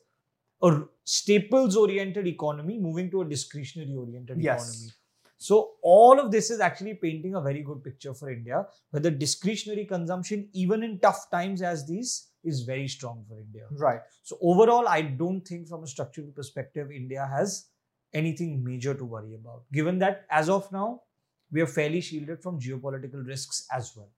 [0.62, 4.68] a staples oriented economy moving to a discretionary oriented Yes.
[4.68, 4.92] economy.
[5.38, 9.11] So all of this is actually painting a very good picture for India, where the
[9.11, 13.66] discretionary consumption, even in tough times as these, is very strong for India.
[13.70, 14.00] Right.
[14.22, 17.66] So overall, I don't think from a structural perspective, India has
[18.12, 19.62] anything major to worry about.
[19.72, 21.02] Given that as of now,
[21.50, 24.11] we are fairly shielded from geopolitical risks as well.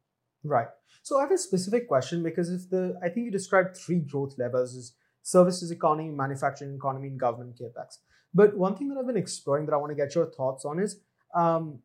[0.43, 0.69] Right.
[1.03, 4.35] So I have a specific question because if the I think you described three growth
[4.39, 7.99] levers is services economy, manufacturing economy, and government capex.
[8.33, 10.79] But one thing that I've been exploring that I want to get your thoughts on
[10.79, 11.01] is
[11.35, 11.81] um,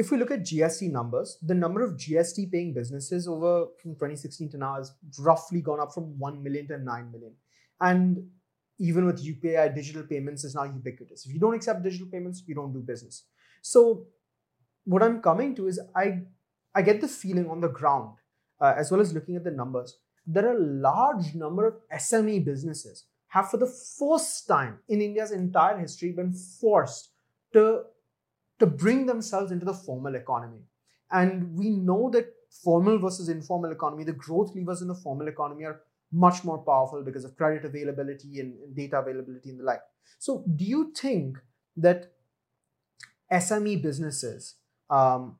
[0.00, 4.50] if we look at GST numbers, the number of GST paying businesses over from 2016
[4.52, 7.34] to now has roughly gone up from 1 million to 9 million.
[7.80, 8.26] And
[8.78, 11.26] even with UPI, digital payments is now ubiquitous.
[11.26, 13.24] If you don't accept digital payments, you don't do business.
[13.60, 14.06] So
[14.84, 16.22] what I'm coming to is I
[16.74, 18.16] I get the feeling on the ground,
[18.60, 23.04] uh, as well as looking at the numbers, that a large number of SME businesses
[23.28, 27.10] have, for the first time in India's entire history, been forced
[27.52, 27.82] to,
[28.60, 30.60] to bring themselves into the formal economy.
[31.10, 35.64] And we know that formal versus informal economy, the growth levers in the formal economy
[35.64, 35.80] are
[36.12, 39.80] much more powerful because of credit availability and, data availability and the like.
[40.18, 41.38] So, do you think
[41.76, 42.12] that
[43.32, 44.56] SME businesses
[44.88, 45.36] um,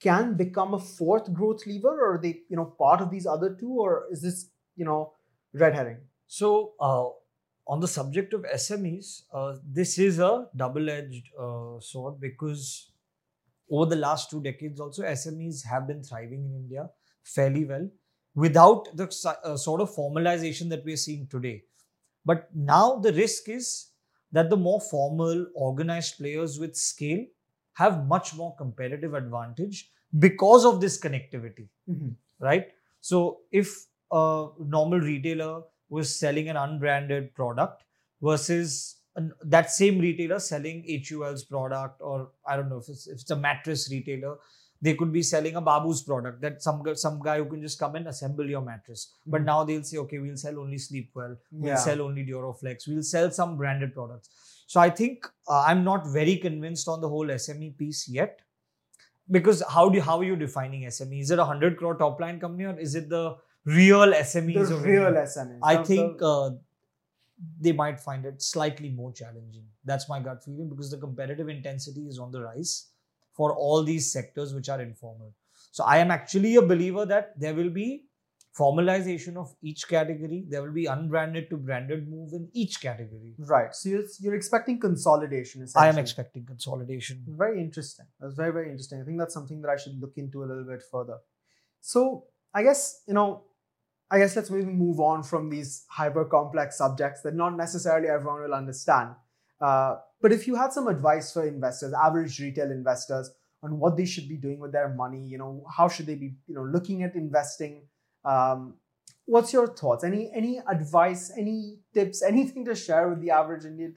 [0.00, 3.54] can become a fourth growth lever, or are they, you know, part of these other
[3.58, 5.14] two, or is this, you know,
[5.54, 5.98] red herring?
[6.26, 7.08] So, uh,
[7.66, 12.90] on the subject of SMEs, uh, this is a double-edged uh, sword because
[13.70, 16.90] over the last two decades, also SMEs have been thriving in India
[17.22, 17.88] fairly well
[18.34, 19.04] without the
[19.44, 21.62] uh, sort of formalization that we're seeing today.
[22.24, 23.88] But now the risk is
[24.32, 27.24] that the more formal, organized players with scale
[27.74, 32.10] have much more competitive advantage because of this connectivity, Mm-hmm.
[32.40, 32.68] right?
[33.00, 35.62] So if a normal retailer
[35.96, 37.84] was selling an unbranded product
[38.28, 40.78] versus an, that same retailer selling
[41.08, 44.36] HUL's product, or I don't know if it's, if it's a mattress retailer,
[44.80, 47.94] they could be selling a Babu's product that some some guy who can just come
[47.98, 49.02] and assemble your mattress.
[49.26, 49.50] But Mhm.
[49.50, 51.82] now they'll say, okay, we'll sell only Sleepwell, we'll Yeah.
[51.88, 54.30] sell only Duroflex, we'll sell some branded products.
[54.66, 58.40] So I think uh, I'm not very convinced on the whole SME piece yet.
[59.30, 61.20] Because how do how are you defining SME?
[61.26, 64.68] Is it a hundred crore top line company or is it the real SMEs?
[64.68, 65.12] The real?
[65.12, 65.58] SMEs.
[65.62, 66.50] I think uh,
[67.60, 69.64] they might find it slightly more challenging.
[69.84, 72.88] That's my gut feeling because the competitive intensity is on the rise
[73.32, 75.34] for all these sectors which are informal.
[75.70, 78.04] So I am actually a believer that there will be
[78.56, 80.44] formalization of each category.
[80.46, 83.34] There will be unbranded to branded move in each category.
[83.38, 83.74] right.
[83.74, 85.66] So you're, you're expecting consolidation.
[85.74, 87.24] I am expecting consolidation.
[87.26, 88.06] Very interesting.
[88.20, 89.00] That's very, very interesting.
[89.00, 91.18] I think that's something that I should look into a little bit further.
[91.80, 93.44] So I guess, you know,
[94.12, 98.42] I guess let's maybe move on from these hyper complex subjects that not necessarily everyone
[98.42, 99.14] will understand.
[99.58, 103.30] Uh, but if you had some advice for investors, average retail investors,
[103.62, 106.34] on what they should be doing with their money, you know, how should they be,
[106.46, 107.86] you know, looking at investing?
[108.24, 108.74] Um,
[109.24, 110.04] what's your thoughts?
[110.04, 113.94] Any any advice, any tips, anything to share with the average Indian?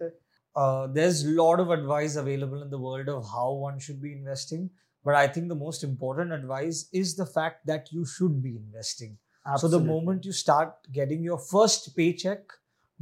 [0.56, 4.14] uh, there's a lot of advice available in the world of how one should be
[4.14, 4.70] investing.
[5.04, 9.18] But I think the most important advice is the fact that you should be investing.
[9.58, 12.52] So the moment you start getting your first paycheck,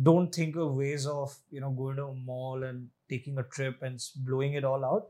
[0.01, 3.81] don't think of ways of you know going to a mall and taking a trip
[3.81, 5.07] and blowing it all out.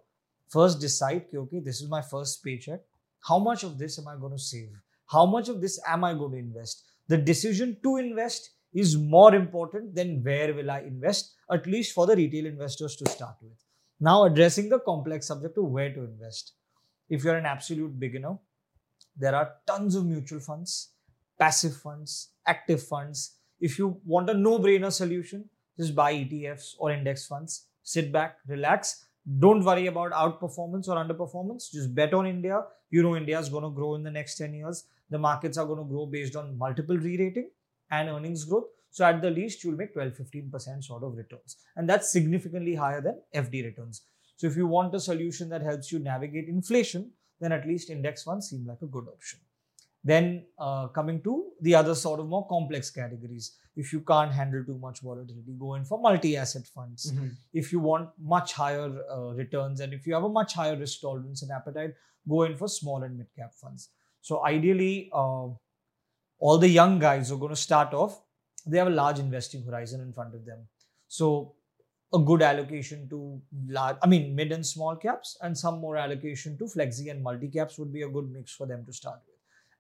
[0.49, 2.81] First decide, okay, this is my first paycheck.
[3.27, 4.69] How much of this am I going to save?
[5.07, 6.83] How much of this am I going to invest?
[7.07, 12.05] The decision to invest is more important than where will I invest, at least for
[12.05, 13.57] the retail investors to start with.
[13.99, 16.53] Now, addressing the complex subject of where to invest.
[17.09, 18.37] If you're an absolute beginner,
[19.17, 20.92] there are tons of mutual funds,
[21.39, 23.37] passive funds, active funds.
[23.59, 27.67] If you want a no brainer solution, just buy ETFs or index funds.
[27.83, 29.05] Sit back, relax.
[29.39, 31.71] Don't worry about outperformance or underperformance.
[31.71, 32.61] Just bet on India.
[32.89, 34.85] You know India is going to grow in the next 10 years.
[35.09, 37.49] The markets are going to grow based on multiple re rating
[37.89, 38.65] and earnings growth.
[38.91, 41.57] So at the least, you'll make 12 15% sort of returns.
[41.75, 44.03] And that's significantly higher than FD returns.
[44.35, 48.23] So if you want a solution that helps you navigate inflation, then at least index
[48.23, 49.39] funds seem like a good option.
[50.03, 53.57] Then uh, coming to the other sort of more complex categories.
[53.75, 57.11] If you can't handle too much volatility, go in for multi-asset funds.
[57.11, 57.29] Mm-hmm.
[57.53, 61.01] If you want much higher uh, returns and if you have a much higher risk
[61.01, 61.93] tolerance and appetite,
[62.27, 63.89] go in for small and mid-cap funds.
[64.21, 65.47] So ideally, uh,
[66.39, 68.21] all the young guys who are going to start off,
[68.65, 70.59] they have a large investing horizon in front of them.
[71.07, 71.55] So
[72.13, 76.57] a good allocation to large, I mean, mid and small caps, and some more allocation
[76.57, 79.32] to flexi and multi caps would be a good mix for them to start with.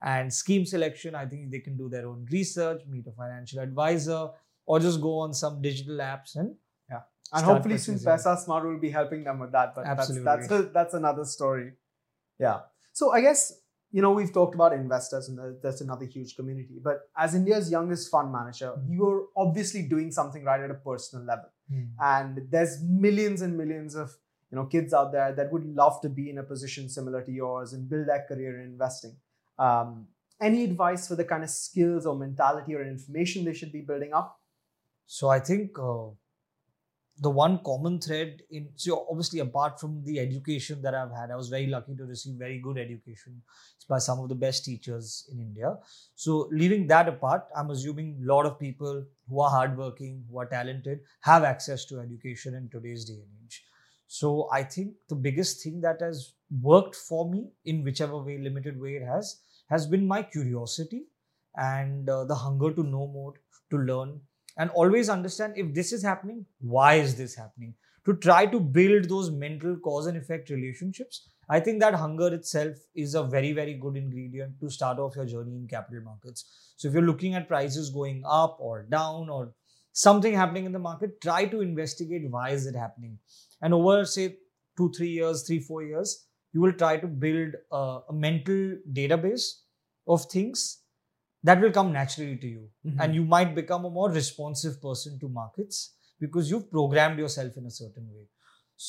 [0.03, 4.29] And scheme selection, I think they can do their own research, meet a financial advisor,
[4.65, 6.55] or just go on some digital apps and
[6.89, 7.01] yeah.
[7.31, 7.95] and hopefully soon.
[7.95, 9.73] Pesa Smart will be helping them with that.
[9.75, 10.25] But Absolutely.
[10.25, 11.71] that's that's, that's another story.
[12.39, 12.59] Yeah.
[12.91, 13.53] So I guess
[13.91, 16.79] you know we've talked about investors and there's another huge community.
[16.83, 18.95] But as India's youngest fund manager, Mhm.
[18.95, 21.49] you're obviously doing something right at a personal level.
[21.99, 24.11] And there's millions and millions of
[24.51, 27.31] you know kids out there that would love to be in a position similar to
[27.31, 29.15] yours and build their career in investing.
[29.57, 30.07] Um,
[30.41, 34.13] any advice for the kind of skills or mentality or information they should be building
[34.13, 34.39] up?
[35.05, 36.07] So I think uh,
[37.19, 41.35] the one common thread in so obviously apart from the education that I've had, I
[41.35, 43.41] was very lucky to receive very good education
[43.87, 45.77] by some of the best teachers in India.
[46.15, 50.45] So leaving that apart, I'm assuming a lot of people who are hardworking, who are
[50.45, 53.63] talented, have access to education in today's day and age.
[54.07, 58.79] So I think the biggest thing that has worked for me in whichever way, limited
[58.79, 61.05] way it has, has been my curiosity
[61.55, 63.33] and uh, the hunger to know more,
[63.69, 64.19] to learn,
[64.57, 67.73] and always understand if this is happening, why is this happening?
[68.05, 71.29] To try to build those mental cause and effect relationships.
[71.49, 75.25] I think that hunger itself is a very, very good ingredient to start off your
[75.25, 76.73] journey in capital markets.
[76.75, 79.53] So if you're looking at prices going up or down or
[79.91, 83.17] something happening in the market, try to investigate why is it happening.
[83.61, 84.37] And over say
[84.77, 89.45] two, three years, three, four years, you will try to build a, a mental database
[90.07, 90.81] of things
[91.43, 92.69] that will come naturally to you.
[92.85, 92.97] Mhm.
[93.03, 95.79] and you might become a more responsive person to markets
[96.19, 98.27] because you've programmed yourself in a certain way.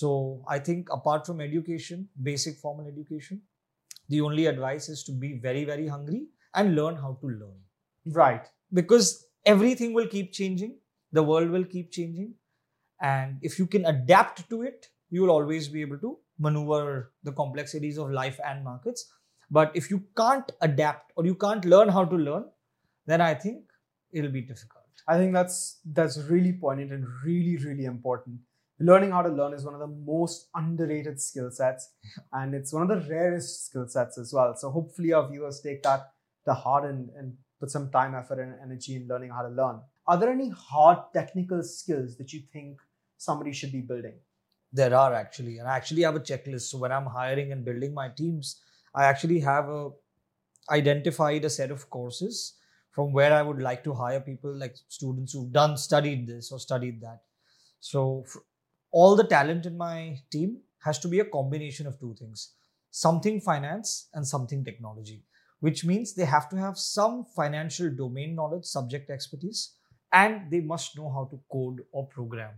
[0.00, 0.11] So
[0.55, 3.42] i think apart from education basic formal education
[4.14, 6.22] the only advice is to be very very hungry
[6.55, 7.59] and learn how to learn.
[8.22, 8.46] Right.
[8.79, 9.09] because
[9.53, 10.70] everything will keep changing.
[11.18, 12.35] The world will keep changing.
[13.00, 16.12] And if you can adapt to it you will always be able to
[16.46, 19.07] maneuver the complexities of life and markets
[19.59, 22.48] but if you can't adapt or you can't learn how to learn
[23.12, 23.77] then i think
[24.12, 28.40] it'll be difficult I think that's that's really poignant and really really important.
[28.81, 31.90] Learning how to learn is one of the most underrated skill sets,
[32.33, 34.55] and it's one of the rarest skill sets as well.
[34.57, 36.12] So hopefully our viewers take that
[36.46, 39.81] to heart and, and put some time, effort, and energy in learning how to learn.
[40.07, 42.81] Are there any hard technical skills that you think
[43.16, 44.14] somebody should be building?
[44.74, 45.58] There are actually.
[45.58, 46.68] And i actually have a checklist.
[46.72, 48.60] So when i'm hiring and building my teams
[48.94, 49.90] i actually have a
[50.70, 52.54] identified a set of courses
[52.90, 56.58] from where i would like to hire people like students who've done studied this or
[56.58, 57.20] studied that.
[57.80, 58.24] So
[58.90, 62.52] all the talent in my team has to be a combination of two things
[62.90, 65.24] something finance and something technology
[65.60, 69.72] which means they have to have some financial domain knowledge subject expertise
[70.12, 72.52] and they must know how to code or program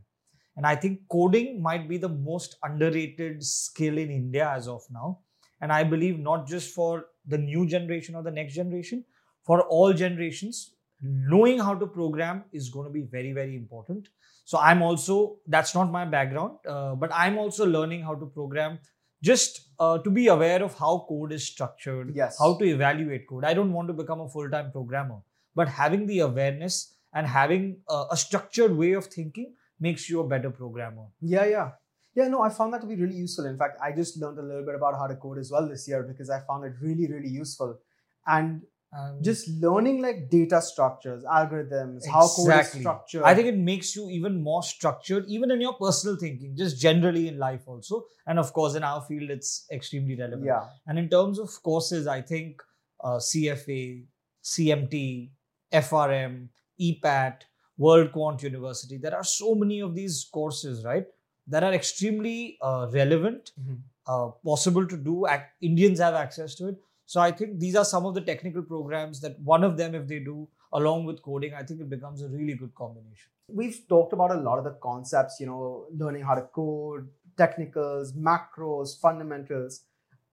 [0.57, 5.19] and I think coding might be the most underrated skill in India as of now.
[5.61, 9.05] And I believe not just for the new generation or the next generation,
[9.43, 14.09] for all generations, knowing how to program is going to be very, very important.
[14.45, 18.79] So I'm also, that's not my background, uh, but I'm also learning how to program
[19.23, 22.39] just uh, to be aware of how code is structured, Yes.
[22.39, 23.45] how to evaluate code.
[23.45, 25.19] I don't want to become a full time programmer,
[25.55, 30.27] but having the awareness and having a, a structured way of thinking makes you a
[30.27, 31.07] better programmer.
[31.21, 31.71] Yeah, yeah.
[32.15, 33.45] Yeah, no, I found that to be really useful.
[33.45, 35.87] In fact, I just learned a little bit about how to code as well this
[35.87, 37.79] year because I found it really, really useful.
[38.27, 38.63] And
[38.93, 43.23] And just learning like data structures, algorithms, how code is structured.
[43.23, 47.29] I think it makes you even more structured, even in your personal thinking, just generally
[47.29, 48.05] in life also.
[48.27, 50.47] And of course, in our field, it's extremely relevant.
[50.47, 52.63] yeah, And in terms of courses, I think
[53.05, 54.07] uh, CFA,
[54.43, 55.31] CMT,
[55.73, 56.49] FRM,
[56.81, 57.43] EPAT,
[57.79, 61.07] World Quant University, there are so many of these courses, right,
[61.47, 63.79] that are extremely uh, relevant, Mhm.
[64.07, 65.27] uh, possible to do.
[65.27, 66.77] Ac- Indians have access to it.
[67.05, 70.09] So I think these are some of the technical programs that one of them, if
[70.09, 73.31] they do along with coding, I think it becomes a really good combination.
[73.59, 78.13] we've talked about a lot of the concepts, you know, learning how to code, technicals,
[78.15, 79.85] macros, fundamentals.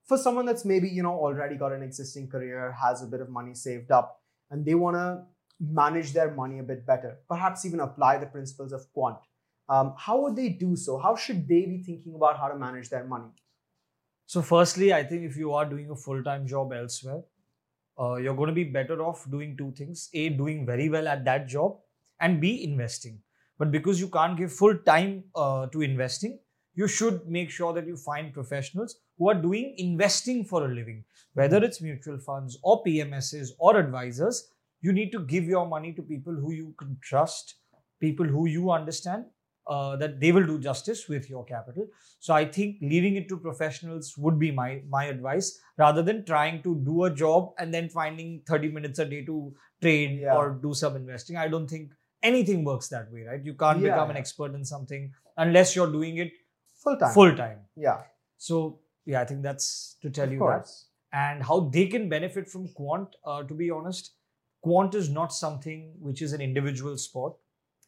[0.06, 3.30] For someone that's maybe, you know, already got an existing career, has a bit of
[3.30, 5.26] money saved up, and they want to
[5.72, 9.18] manage their money a bit better, perhaps even apply the principles of quant.
[9.70, 10.98] Um, how would they do so?
[10.98, 13.30] How should they be thinking about how to manage their money?
[14.26, 17.22] So, firstly, I think if you are doing a full time job elsewhere,
[18.00, 21.24] uh, you're going to be better off doing two things A, doing very well at
[21.26, 21.78] that job,
[22.20, 23.20] and B, investing.
[23.58, 26.40] But because you can't give full time uh, to investing,
[26.76, 31.04] you should make sure that you find professionals who are doing investing for a living,
[31.34, 34.50] whether it's mutual funds or PMSs or advisors.
[34.84, 37.56] You need to give your money to people who you can trust,
[38.00, 39.26] people who you understand
[39.68, 41.88] uh, that they will do justice with your capital.
[42.20, 46.62] So I think leaving it to professionals would be my my advice rather than trying
[46.64, 49.38] to do a job and then finding 30 minutes a day to
[49.82, 50.36] trade Yeah.
[50.36, 51.38] or do some investing.
[51.38, 51.92] I don't think
[52.32, 53.44] anything works that way, right?
[53.52, 56.32] You can't Yeah, become an expert in something unless you're doing it
[56.84, 57.14] Full time.
[57.14, 57.60] full time.
[57.78, 58.02] Yeah.
[58.38, 58.60] So
[59.06, 60.68] yeah, I think that's to tell of you that
[61.14, 64.12] and how they can benefit from quant uh, to be honest
[64.64, 67.34] quant is not something which is an individual sport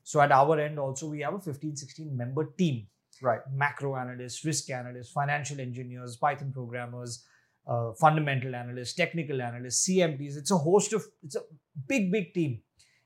[0.03, 2.85] so at our end also we have a 15 16 member team
[3.21, 3.39] Right.
[3.53, 7.25] macro analysts risk analysts financial engineers python programmers
[7.65, 10.35] uh, fundamental analysts technical analysts CMTs.
[10.35, 11.43] it's a host of it's a
[11.87, 12.59] big big team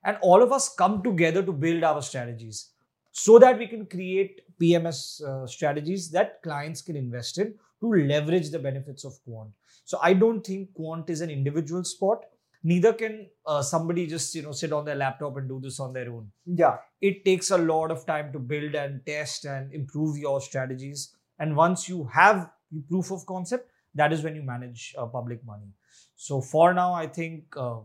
[0.03, 2.71] and all of us come together to build our strategies
[3.11, 8.49] so that we can create pms uh, strategies that clients can invest in to leverage
[8.49, 9.51] the benefits of quant
[9.89, 12.23] so I don't think quant is an individual sport.
[12.63, 15.93] Neither can uh, somebody just you know sit on their laptop and do this on
[15.93, 16.29] their own.
[16.45, 16.77] Yeah.
[17.01, 21.15] It takes a lot of time to build and test and improve your strategies.
[21.39, 22.49] And once you have
[22.89, 25.71] proof of concept, that is when you manage uh, public money.
[26.15, 27.77] So for now, I think uh,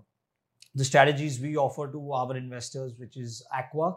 [0.75, 3.97] the strategies we offer to our investors, which is Aqua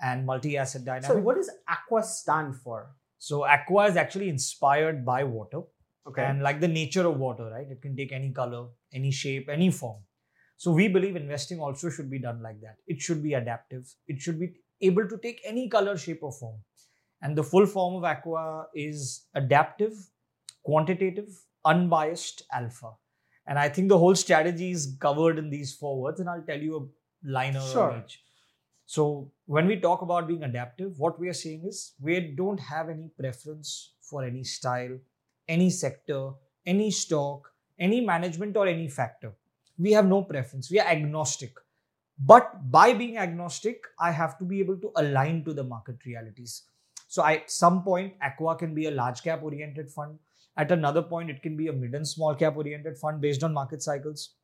[0.00, 1.06] and multi-asset dynamic.
[1.06, 2.90] So what does Aqua stand for?
[3.20, 5.62] so Aqua is actually inspired by water
[6.06, 6.24] Okay.
[6.24, 9.70] and like the nature of water right it can take any color any shape any
[9.70, 9.96] form
[10.58, 14.20] so we believe investing also should be done like that it should be adaptive it
[14.20, 14.48] should be
[14.90, 16.58] able to take any color shape or form
[17.22, 19.96] and the full form of aqua is adaptive
[20.68, 22.92] quantitative, unbiased, alpha.
[23.46, 26.60] And I think the whole strategy is covered in these four words, and I'll tell
[26.60, 27.92] you a liner Sure.
[27.92, 28.22] on each.
[28.84, 32.90] So when we talk about being adaptive, what we are saying is we don't have
[32.90, 34.98] any preference for any style,
[35.56, 36.32] any sector,
[36.66, 39.32] any stock, any management, or any factor.
[39.78, 40.70] We have no preference.
[40.70, 41.54] We are agnostic.
[42.18, 46.64] But by being agnostic, I have to be able to align to the market realities.
[47.06, 50.18] So at some point, Aqua can be a large cap oriented fund.
[50.56, 53.54] At another point, it can be a mid and small cap oriented fund based on
[53.54, 54.34] market cycles.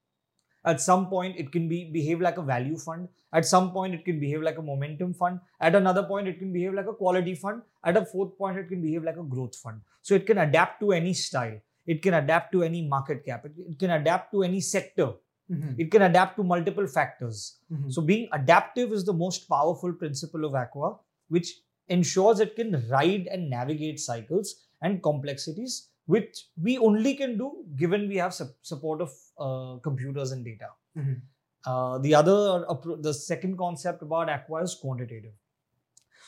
[0.64, 3.08] At some point, it can be behave like a value fund.
[3.32, 5.40] At some point, it can behave like a momentum fund.
[5.60, 7.62] At another point, it can behave like a quality fund.
[7.84, 9.80] At a fourth point, it can behave like a growth fund.
[10.00, 11.60] So it can adapt to any style.
[11.86, 13.44] It can adapt to any market cap.
[13.44, 15.14] It can adapt to any sector.
[15.50, 15.78] Mhm.
[15.78, 17.58] It can adapt to multiple factors.
[17.70, 17.92] Mhm.
[17.92, 23.26] So being adaptive is the most powerful principle of Aqua, which ensures it can ride
[23.26, 29.00] and navigate cycles and complexities, which we only can do given we have sup- support
[29.02, 30.70] of uh, computers and data.
[30.96, 31.20] Mhm.
[31.66, 35.32] Uh, the other, appro- the second concept about Aqua is quantitative.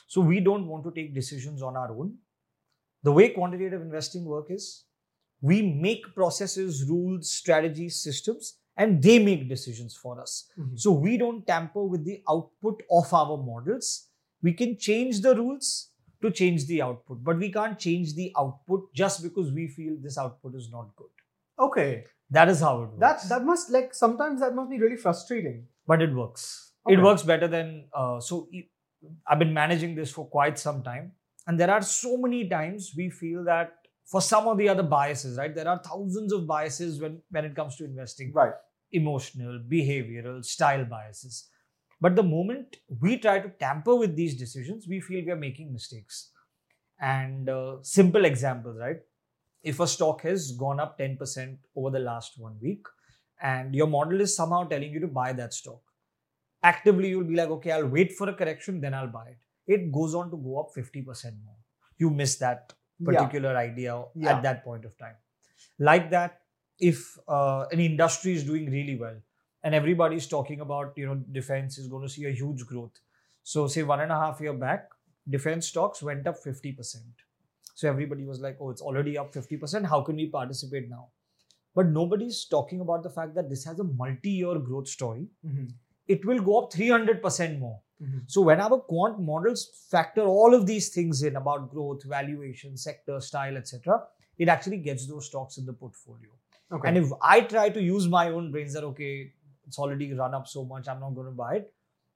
[0.07, 2.19] So we don't want to take decisions on our own.
[3.03, 4.85] The way quantitative investing work is,
[5.41, 10.51] we make processes, rules, strategies, systems, and they make decisions for us.
[10.59, 10.79] Mhm.
[10.79, 14.09] So we don't tamper with the output of our models.
[14.43, 15.91] We can change the rules
[16.23, 20.19] to change the output, but we can't change the output just because we feel this
[20.19, 21.11] output is not good.
[21.59, 22.05] Okay.
[22.31, 23.01] That is how it works.
[23.01, 25.67] That that must like sometimes that must be really frustrating.
[25.87, 26.73] but it works.
[26.87, 26.95] Okay.
[26.95, 28.49] It works better than uh, so.
[29.27, 31.13] I've been managing this for quite some time,
[31.47, 33.75] and there are so many times we feel that
[34.05, 35.55] for some of the other biases, right?
[35.55, 38.33] There are thousands of biases when when it comes to investing.
[38.33, 38.55] Right.
[38.93, 41.49] Emotional, behavioral, style biases.
[42.01, 45.73] But the moment we try to tamper with these decisions, we feel we are making
[45.73, 46.31] mistakes.
[47.01, 49.01] And uh, simple examples, right?
[49.63, 52.87] If a stock has gone up 10% over the last one week,
[53.43, 55.81] and your model is somehow telling you to buy that stock,
[56.63, 59.39] actively you'll be like, okay, I'll wait for a correction, then I'll buy it.
[59.67, 61.05] It goes on to go up 50%
[61.45, 61.57] more.
[61.99, 63.11] You miss that Yeah.
[63.13, 64.37] particular idea Yeah.
[64.37, 65.17] at that point of time.
[65.79, 66.41] Like that,
[66.79, 69.17] if uh, an industry is doing really well
[69.65, 72.99] and everybody's talking about you know defense is going to see a huge growth.
[73.43, 74.89] So say one and a half year back
[75.29, 76.97] defense stocks went up 50%
[77.75, 81.09] so everybody was like oh it's already up 50% how can we participate now?
[81.75, 85.27] But nobody's talking about the fact that this has a multi-year growth story.
[85.47, 85.73] Mhm.
[86.15, 87.81] it will go up 300% more.
[88.03, 88.21] Mhm.
[88.33, 89.61] so when our quant models
[89.91, 93.97] factor all of these things in about growth valuation sector style etc
[94.45, 96.31] it actually gets those stocks in the portfolio
[96.73, 96.89] Okay.
[96.89, 99.33] and if I try to use my own brains that, okay,
[99.67, 101.73] it's already run up so much, I'm not going to buy it,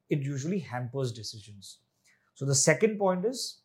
[0.08, 1.78] it usually hampers decisions.
[2.34, 3.58] So the second point is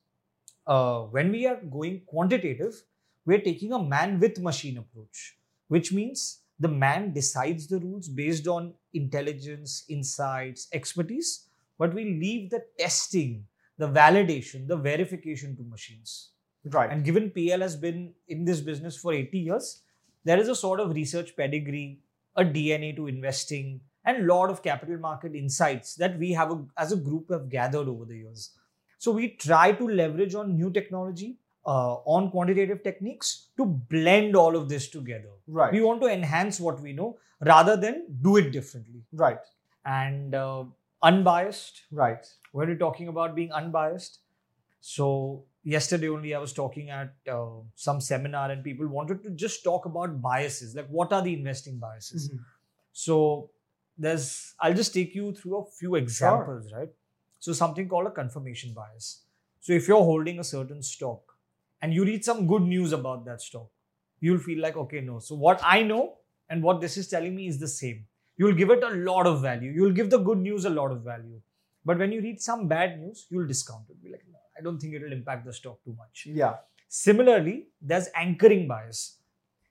[0.67, 2.83] uh, when we are going quantitative,
[3.25, 8.47] we're taking a man with machine approach, which means the man decides the rules based
[8.47, 13.45] on intelligence, insights, expertise, but we leave the testing,
[13.77, 16.29] the validation, the verification to machines.
[16.65, 16.89] right.
[16.89, 19.81] And given PL has been in this business for 80 years,
[20.25, 21.99] there is a sort of research pedigree,
[22.35, 26.65] a DNA to investing, and a lot of capital market insights that we have a,
[26.77, 28.51] as a group have gathered over the years.
[28.97, 34.55] So we try to leverage on new technology, uh, on quantitative techniques to blend all
[34.55, 35.31] of this together.
[35.47, 35.73] right.
[35.73, 39.03] We want to enhance what we know rather than do it differently.
[39.13, 39.39] right.
[39.85, 40.65] And uh,
[41.03, 42.25] unbiased, Right.
[42.51, 44.19] when we're talking about being unbiased.
[44.81, 49.63] So yesterday only I was talking at uh, some seminar and people wanted to just
[49.63, 52.29] talk about biases, like what are the investing biases.
[52.29, 52.39] Mhm.
[52.93, 53.49] So
[53.97, 56.89] there's I'll just take you through a few examples, right?
[57.39, 59.23] So something called a confirmation bias.
[59.59, 61.37] So if you're holding a certain stock
[61.81, 63.69] and you read some good news about that stock,
[64.19, 65.19] you'll feel like, okay, no.
[65.19, 66.17] So what I know
[66.49, 68.05] and what this is telling me is the same.
[68.37, 69.71] You'll give it a lot of value.
[69.71, 71.41] You'll give the good news a lot of value.
[71.83, 74.03] But when you read some bad news, you'll discount it.
[74.03, 74.25] Be like,
[74.57, 76.27] I don't think it'll impact the stock too much.
[76.29, 76.55] Yeah.
[76.87, 79.17] Similarly, there's anchoring bias.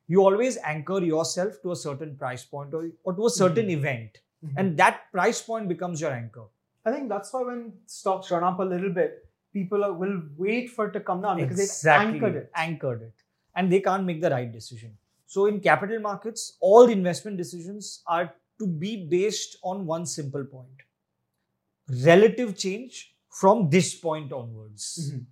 [0.06, 4.18] You always anchor yourself to a certain price point or, or to a certain event,
[4.44, 4.52] Mhm.
[4.58, 6.44] and that price point becomes your anchor.
[6.84, 10.68] I think that's why when stocks run up a little bit, people are, will wait
[10.68, 12.50] for it to come down because they've anchored it.
[12.54, 13.14] Anchored it.
[13.56, 14.98] And they can't make the right decision.
[15.26, 20.82] So in capital markets, all investment decisions are to be based on one simple point.
[22.04, 24.84] Relative change from this point onwards.
[25.12, 25.26] Mhm.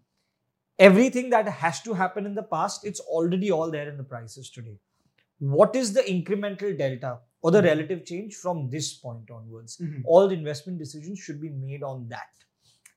[0.85, 4.51] everything that has to happen in the past, it's already all there in the prices
[4.51, 4.79] today.
[5.39, 7.65] What is the incremental delta or the Mhm.
[7.65, 9.77] relative change from this point onwards?
[9.77, 10.03] Mhm.
[10.05, 12.33] All the investment decisions should be made on that.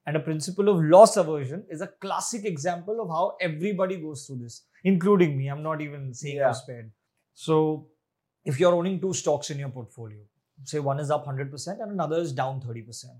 [0.08, 4.38] And a principle of loss aversion is a classic example of how everybody goes through
[4.45, 4.64] this.
[4.88, 5.47] including me.
[5.51, 6.43] I'm not even saying Yeah.
[6.47, 6.91] you're spared.
[7.34, 7.88] So
[8.43, 10.20] if you're owning two stocks in your portfolio,
[10.64, 13.20] say one is up 100% and another is down 30%.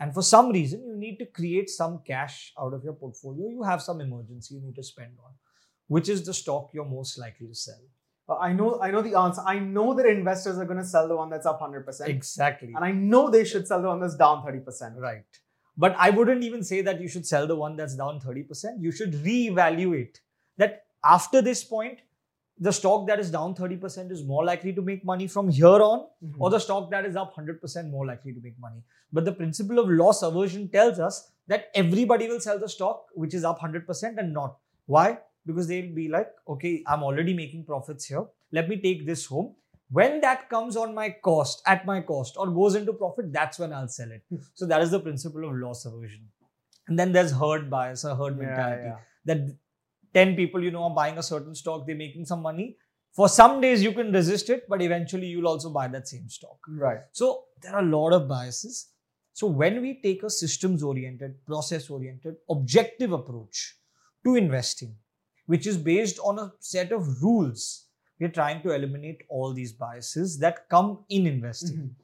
[0.00, 3.48] And for some reason, you need to create some cash out of your portfolio.
[3.50, 5.32] You have some emergency you need to spend on.
[5.88, 7.82] Which is the stock you're most likely to sell?
[8.28, 9.42] Uh, I know I know the answer.
[9.44, 12.08] I know that investors are going to sell the one that's up 100%.
[12.08, 12.72] Exactly.
[12.74, 14.96] And I know they should sell the one that's down 30%.
[14.96, 15.24] Right.
[15.76, 18.80] But I wouldn't even say that you should sell the one that's down 30%.
[18.80, 20.18] You should reevaluate
[20.58, 22.00] that after this point,
[22.66, 26.00] the stock that is down 30% is more likely to make money from here on,
[26.24, 26.34] Mhm.
[26.38, 28.82] or the stock that is up 100% more likely to make money.
[29.12, 33.32] But the principle of loss aversion tells us that everybody will sell the stock which
[33.34, 34.58] is up 100% and not.
[34.86, 35.06] Why?
[35.46, 38.26] Because they'll be like, okay, I'm already making profits here.
[38.52, 39.54] Let me take this home.
[39.90, 43.72] When that comes on my cost, at my cost, or goes into profit, that's when
[43.72, 44.22] I'll sell it.
[44.54, 46.28] So that is the principle of loss aversion.
[46.88, 48.84] And then there's herd bias, a herd Yeah, mentality.
[48.84, 48.98] yeah.
[49.24, 49.56] That
[50.14, 52.76] 10 people, you know, are buying a certain stock, they're making some money.
[53.12, 56.58] For some days you can resist it, but eventually you'll also buy that same stock.
[56.68, 57.00] Right.
[57.12, 58.88] So there are a lot of biases.
[59.32, 63.76] So when we take a systems oriented, process oriented, objective approach
[64.24, 64.96] to investing,
[65.46, 67.86] which is based on a set of rules,
[68.20, 71.78] we're trying to eliminate all these biases that come in investing.
[71.78, 71.94] Mhm.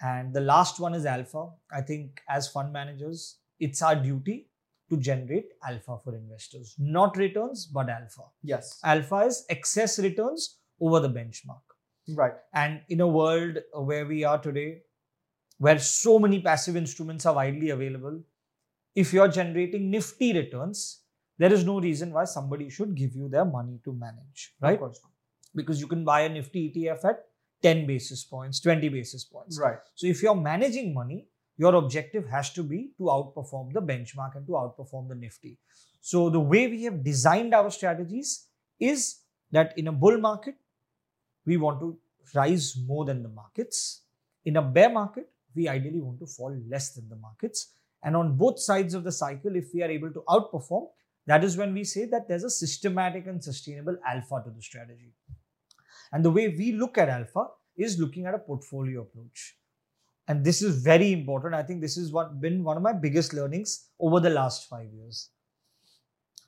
[0.00, 1.50] And the last one is alpha.
[1.70, 4.50] I think as fund managers, it's our duty
[4.94, 8.22] to generate alpha for investors, not returns, but alpha.
[8.42, 8.80] Yes.
[8.84, 11.60] Alpha is excess returns over the benchmark.
[12.08, 12.34] Right.
[12.52, 14.82] And in a world where we are today,
[15.58, 18.22] where so many passive instruments are widely available,
[18.94, 21.00] if you're generating nifty returns,
[21.38, 24.78] there is no reason why somebody should give you their money to manage, Of right?
[24.78, 25.00] course.
[25.54, 27.24] Because you can buy a nifty ETF at
[27.62, 29.58] 10 basis points, 20 basis points.
[29.58, 29.78] Right.
[29.94, 31.26] So if you're managing money,
[31.56, 35.58] your objective has to be to outperform the benchmark and to outperform the nifty.
[36.00, 38.46] So the way we have designed our strategies
[38.80, 39.20] is
[39.52, 40.56] that in a bull market,
[41.46, 41.96] we want to
[42.34, 44.02] rise more than the markets.
[44.44, 47.70] In a bear market, we ideally want to fall less than the markets.
[48.02, 50.88] And on both sides of the cycle, if we are able to outperform,
[51.26, 55.14] that is when we say that there's a systematic and sustainable alpha to the strategy.
[56.12, 57.46] And the way we look at alpha
[57.76, 59.56] is looking at a portfolio approach.
[60.28, 61.54] And this is very important.
[61.54, 64.92] I think this has what been one of my biggest learnings over the last five
[64.92, 65.30] years.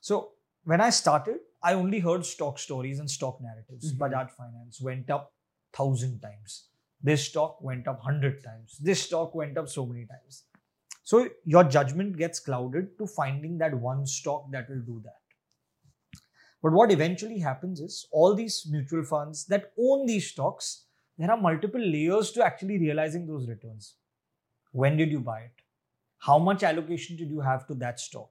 [0.00, 0.32] So
[0.64, 3.92] when I started, I only heard stock stories and stock narratives.
[3.92, 3.98] Mhm.
[3.98, 5.34] Bajaj Finance went up
[5.72, 6.68] thousand times.
[7.02, 8.78] This stock went up hundred times.
[8.78, 10.44] This stock went up so many times.
[11.04, 15.20] So your judgment gets clouded to finding that one stock that will do that.
[16.62, 20.85] But what eventually happens is all these mutual funds that own these stocks,
[21.18, 23.94] there are multiple layers to actually realizing those returns.
[24.72, 25.52] When did you buy it?
[26.18, 28.30] How much allocation did you have to that stock?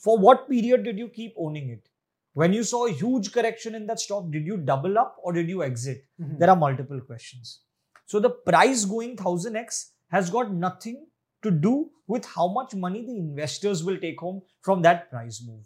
[0.00, 1.88] For what period did you keep owning it?
[2.34, 5.48] When you saw a huge correction in that stock, did you double up or did
[5.48, 6.04] you exit?
[6.20, 6.38] Mhm.
[6.38, 7.60] There are multiple questions.
[8.06, 11.06] So the price going 1000x has got nothing
[11.42, 15.64] to do with how much money the investors will take home from that price move.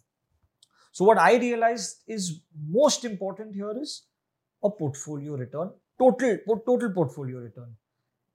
[0.93, 4.07] So what I realized is most important here is
[4.63, 5.73] a portfolio return,
[6.03, 7.71] total total portfolio return.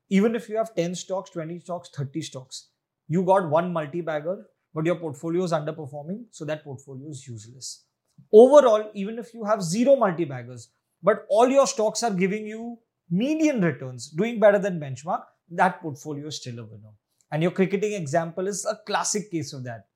[0.10, 2.70] Even if you have 10 stocks, 20 stocks, 30 stocks,
[3.08, 4.36] you got one multi-bagger,
[4.74, 7.86] but your portfolio is underperforming, so that portfolio is useless.
[8.32, 10.70] Overall, even if you have zero multi-baggers,
[11.02, 12.78] but all your stocks are giving you
[13.10, 16.94] median returns, doing better than benchmark, that portfolio is still a winner.
[17.32, 19.88] And your cricketing example is a classic case of that.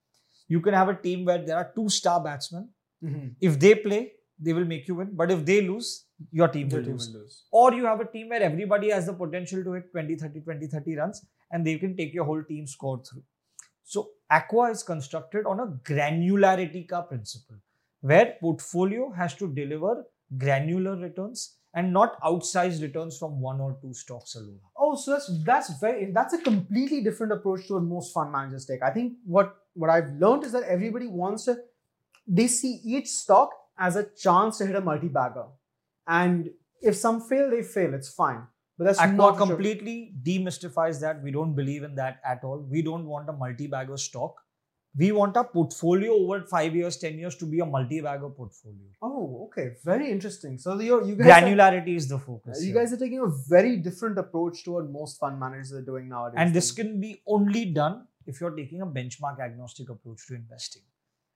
[0.47, 2.70] You can have a team where there are two star batsmen.
[3.03, 3.36] Mhm.
[3.39, 5.11] If they play, they will make you win.
[5.22, 7.09] But if they lose, your team will team lose.
[7.09, 7.43] will lose.
[7.51, 10.67] Or you have a team where everybody has the potential to hit 20, 30, 20,
[10.67, 13.24] 30 runs and they can take your whole team score through.
[13.84, 17.57] So Aqua is constructed on a granularity ka principle
[18.01, 20.05] where portfolio has to deliver
[20.38, 24.59] granular returns and not outsized returns from one or two stocks alone.
[24.78, 28.65] Oh, so that's that's very that's a completely different approach to what most fund managers
[28.65, 28.82] take.
[28.82, 31.57] I think what what I've learned is that everybody wants to
[32.28, 35.45] they see each stock as a chance to hit a multi-bagger.
[36.10, 36.49] And
[36.82, 37.93] if some fail, they fail.
[37.93, 38.41] It's fine.
[38.78, 41.22] But that's Aqua not completely demystifies that.
[41.22, 42.66] We don't believe in that at all.
[42.76, 44.36] We don't want a multi-bagger stock.
[44.97, 48.88] We want our portfolio over five years, 10 years to be a multi-bagger portfolio.
[49.01, 49.76] Oh, okay.
[49.86, 50.57] Very interesting.
[50.57, 52.62] So you're, you guys are- Granularity is the focus.
[52.62, 52.82] you here.
[52.82, 56.38] guys are taking a very different approach to what most fund managers are doing nowadays.
[56.38, 60.82] and this can be only done if you're taking a benchmark agnostic approach to investing.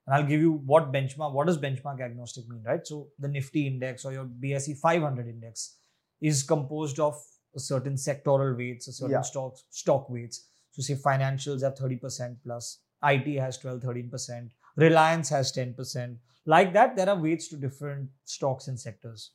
[0.05, 2.85] And I'll give you what benchmark, what does benchmark agnostic mean, right?
[2.85, 5.77] So the Nifty index or your BSE 500 index
[6.21, 7.15] is composed of
[7.55, 9.21] a certain sectoral weights, a certain Yeah.
[9.21, 10.47] stocks, stock weights.
[10.71, 16.17] So say financials have 30% plus, IT has 12, 13%, Reliance has 10%.
[16.45, 19.31] Like that, there are weights to different stocks and sectors.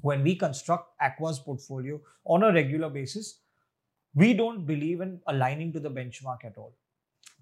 [0.00, 3.40] When we construct Aqua's portfolio on a regular basis,
[4.14, 6.74] we don't believe in aligning to the benchmark at all.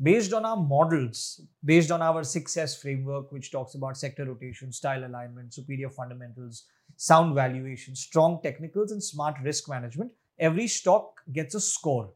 [0.03, 5.07] Based on our models, based on our success framework, which talks about sector rotation, style
[5.07, 6.64] alignment, superior fundamentals,
[6.97, 12.11] sound valuation, strong technicals, and smart risk management, every stock gets a score.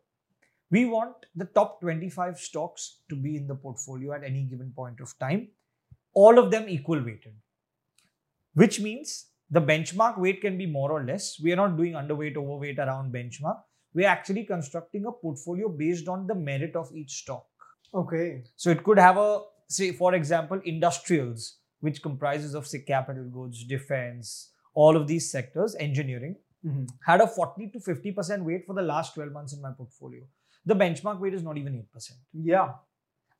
[0.71, 5.01] We want the top 25 stocks to be in the portfolio at any given point
[5.01, 5.49] of time,
[6.13, 7.35] all of them equal weighted,
[8.55, 11.41] which means the benchmark weight can be more or less.
[11.41, 13.59] We are not doing underweight, overweight around benchmark.
[13.95, 17.50] We are actually constructing a portfolio based on the merit of each stock.
[17.93, 18.45] Okay.
[18.57, 23.65] So it could have a, say, for example, industrials, which comprises of, say, capital goods,
[23.65, 26.89] defense, all of these sectors, engineering, Mhm.
[27.07, 30.23] had a 40 to 50% weight for the last 12 months in my portfolio.
[30.67, 32.19] The benchmark weight is not even 8%.
[32.33, 32.75] Yeah.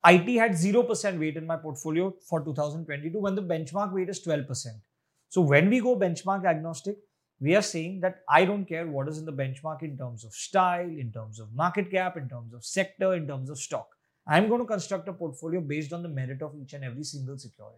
[0.03, 4.81] IT had 0% weight in my portfolio for 2022 when the benchmark weight is 12%.
[5.29, 6.97] So when we go benchmark agnostic,
[7.39, 10.33] we are saying that I don't care what is in the benchmark in terms of
[10.33, 13.90] style, in terms of market cap, in terms of sector, in terms of stock.
[14.27, 17.37] I'm going to construct a portfolio based on the merit of each and every single
[17.37, 17.77] security.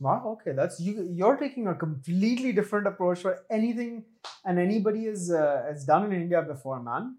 [0.00, 0.22] Wow.
[0.40, 0.52] Okay.
[0.52, 1.08] That's you.
[1.12, 4.04] You're taking a completely different approach for anything
[4.44, 7.16] and anybody has uh, has done in India before, man.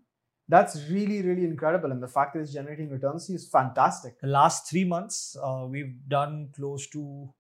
[0.47, 4.19] That's really really incredible, and the fact that it's generating returns is fantastic.
[4.19, 7.33] The last three months, uh, we've done close to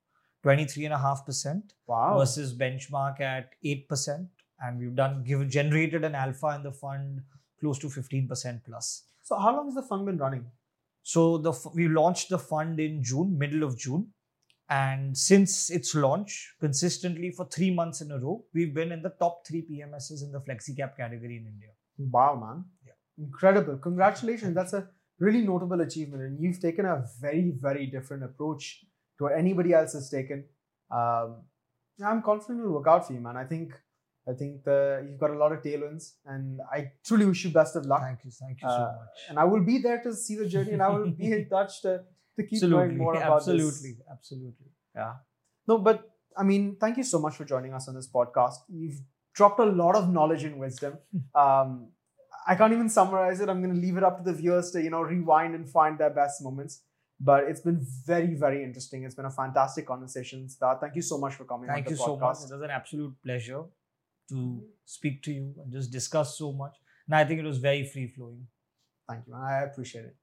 [0.43, 2.17] 23.5% Wow.
[2.19, 4.29] versus benchmark at 8%.
[4.61, 7.21] And we've done given generated an alpha in the fund
[7.59, 9.03] close to 15% plus.
[9.23, 10.45] So how long has the fund been running?
[11.03, 14.13] So the we launched the fund in June, middle of June,
[14.69, 19.13] and since its launch, consistently for three months in a row, we've been in the
[19.19, 21.69] top three PMSs in the flexi cap category in India.
[21.97, 22.65] Wow, man.
[22.85, 23.25] Yeah.
[23.25, 23.77] Incredible.
[23.77, 24.53] Congratulations.
[24.53, 24.87] That's a
[25.19, 26.21] really notable achievement.
[26.21, 28.85] And you've taken a very, very different approach
[29.17, 30.45] to what anybody else has taken.
[30.91, 31.41] Um,
[32.05, 33.37] I'm confident it'll work out for you, man.
[33.37, 33.73] I think
[34.27, 37.75] I think the, you've got a lot of tailwinds, and I truly wish you best
[37.75, 38.01] of luck.
[38.01, 39.17] Thank you, thank you so Uh, much.
[39.29, 41.81] And I will be there to see the journey, and I will be in touch
[41.83, 42.03] to,
[42.35, 44.07] to keep knowing Absolutely, more about absolutely, this.
[44.11, 44.67] absolutely.
[44.95, 45.13] Yeah.
[45.67, 48.55] No, but I mean, thank you so much for joining us on this podcast.
[48.67, 48.99] You've
[49.33, 50.97] dropped a lot of knowledge and wisdom.
[51.35, 51.91] Um,
[52.47, 53.49] I can't even summarize it.
[53.49, 55.97] I'm going to leave it up to the viewers to, you know, rewind and find
[55.99, 56.81] their best moments.
[57.19, 59.03] But it's been very, very interesting.
[59.03, 60.47] It's been a fantastic conversation.
[60.47, 62.37] Siddharth, thank you so much for coming Thank on you the so much.
[62.37, 62.49] podcast.
[62.49, 63.63] It was an absolute pleasure
[64.29, 66.75] to speak to you and just discuss so much.
[67.07, 68.47] And I think it was very free flowing.
[69.07, 69.41] Thank you, man.
[69.41, 70.15] I appreciate it.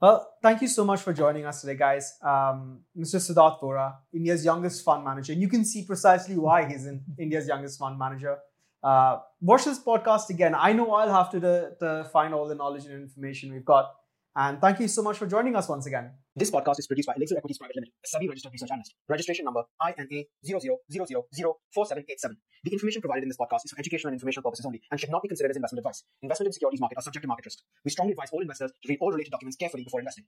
[0.00, 2.16] Well, thank you so much for joining us today, guys.
[2.22, 3.16] Um, Mr.
[3.16, 5.32] Siddharth Vora, India's youngest fund manager.
[5.32, 8.38] And you can see precisely why he's in India's youngest fund manager.
[8.82, 10.54] Uh, watch this podcast again.
[10.54, 13.92] I know I'll have to, to, to find all the knowledge and information we've got.
[14.36, 16.12] And thank you so much for joining us once again.
[16.38, 18.94] This podcast is produced by Elixir Equities Private Limited, a SEBI registered research analyst.
[19.08, 22.36] Registration number INA 00004787.
[22.62, 25.10] The information provided in this podcast is for educational and informational purposes only and should
[25.10, 26.04] not be considered as investment advice.
[26.22, 27.64] Investment in securities market are subject to market risks.
[27.84, 30.26] We strongly advise all investors to read all related documents carefully before investing.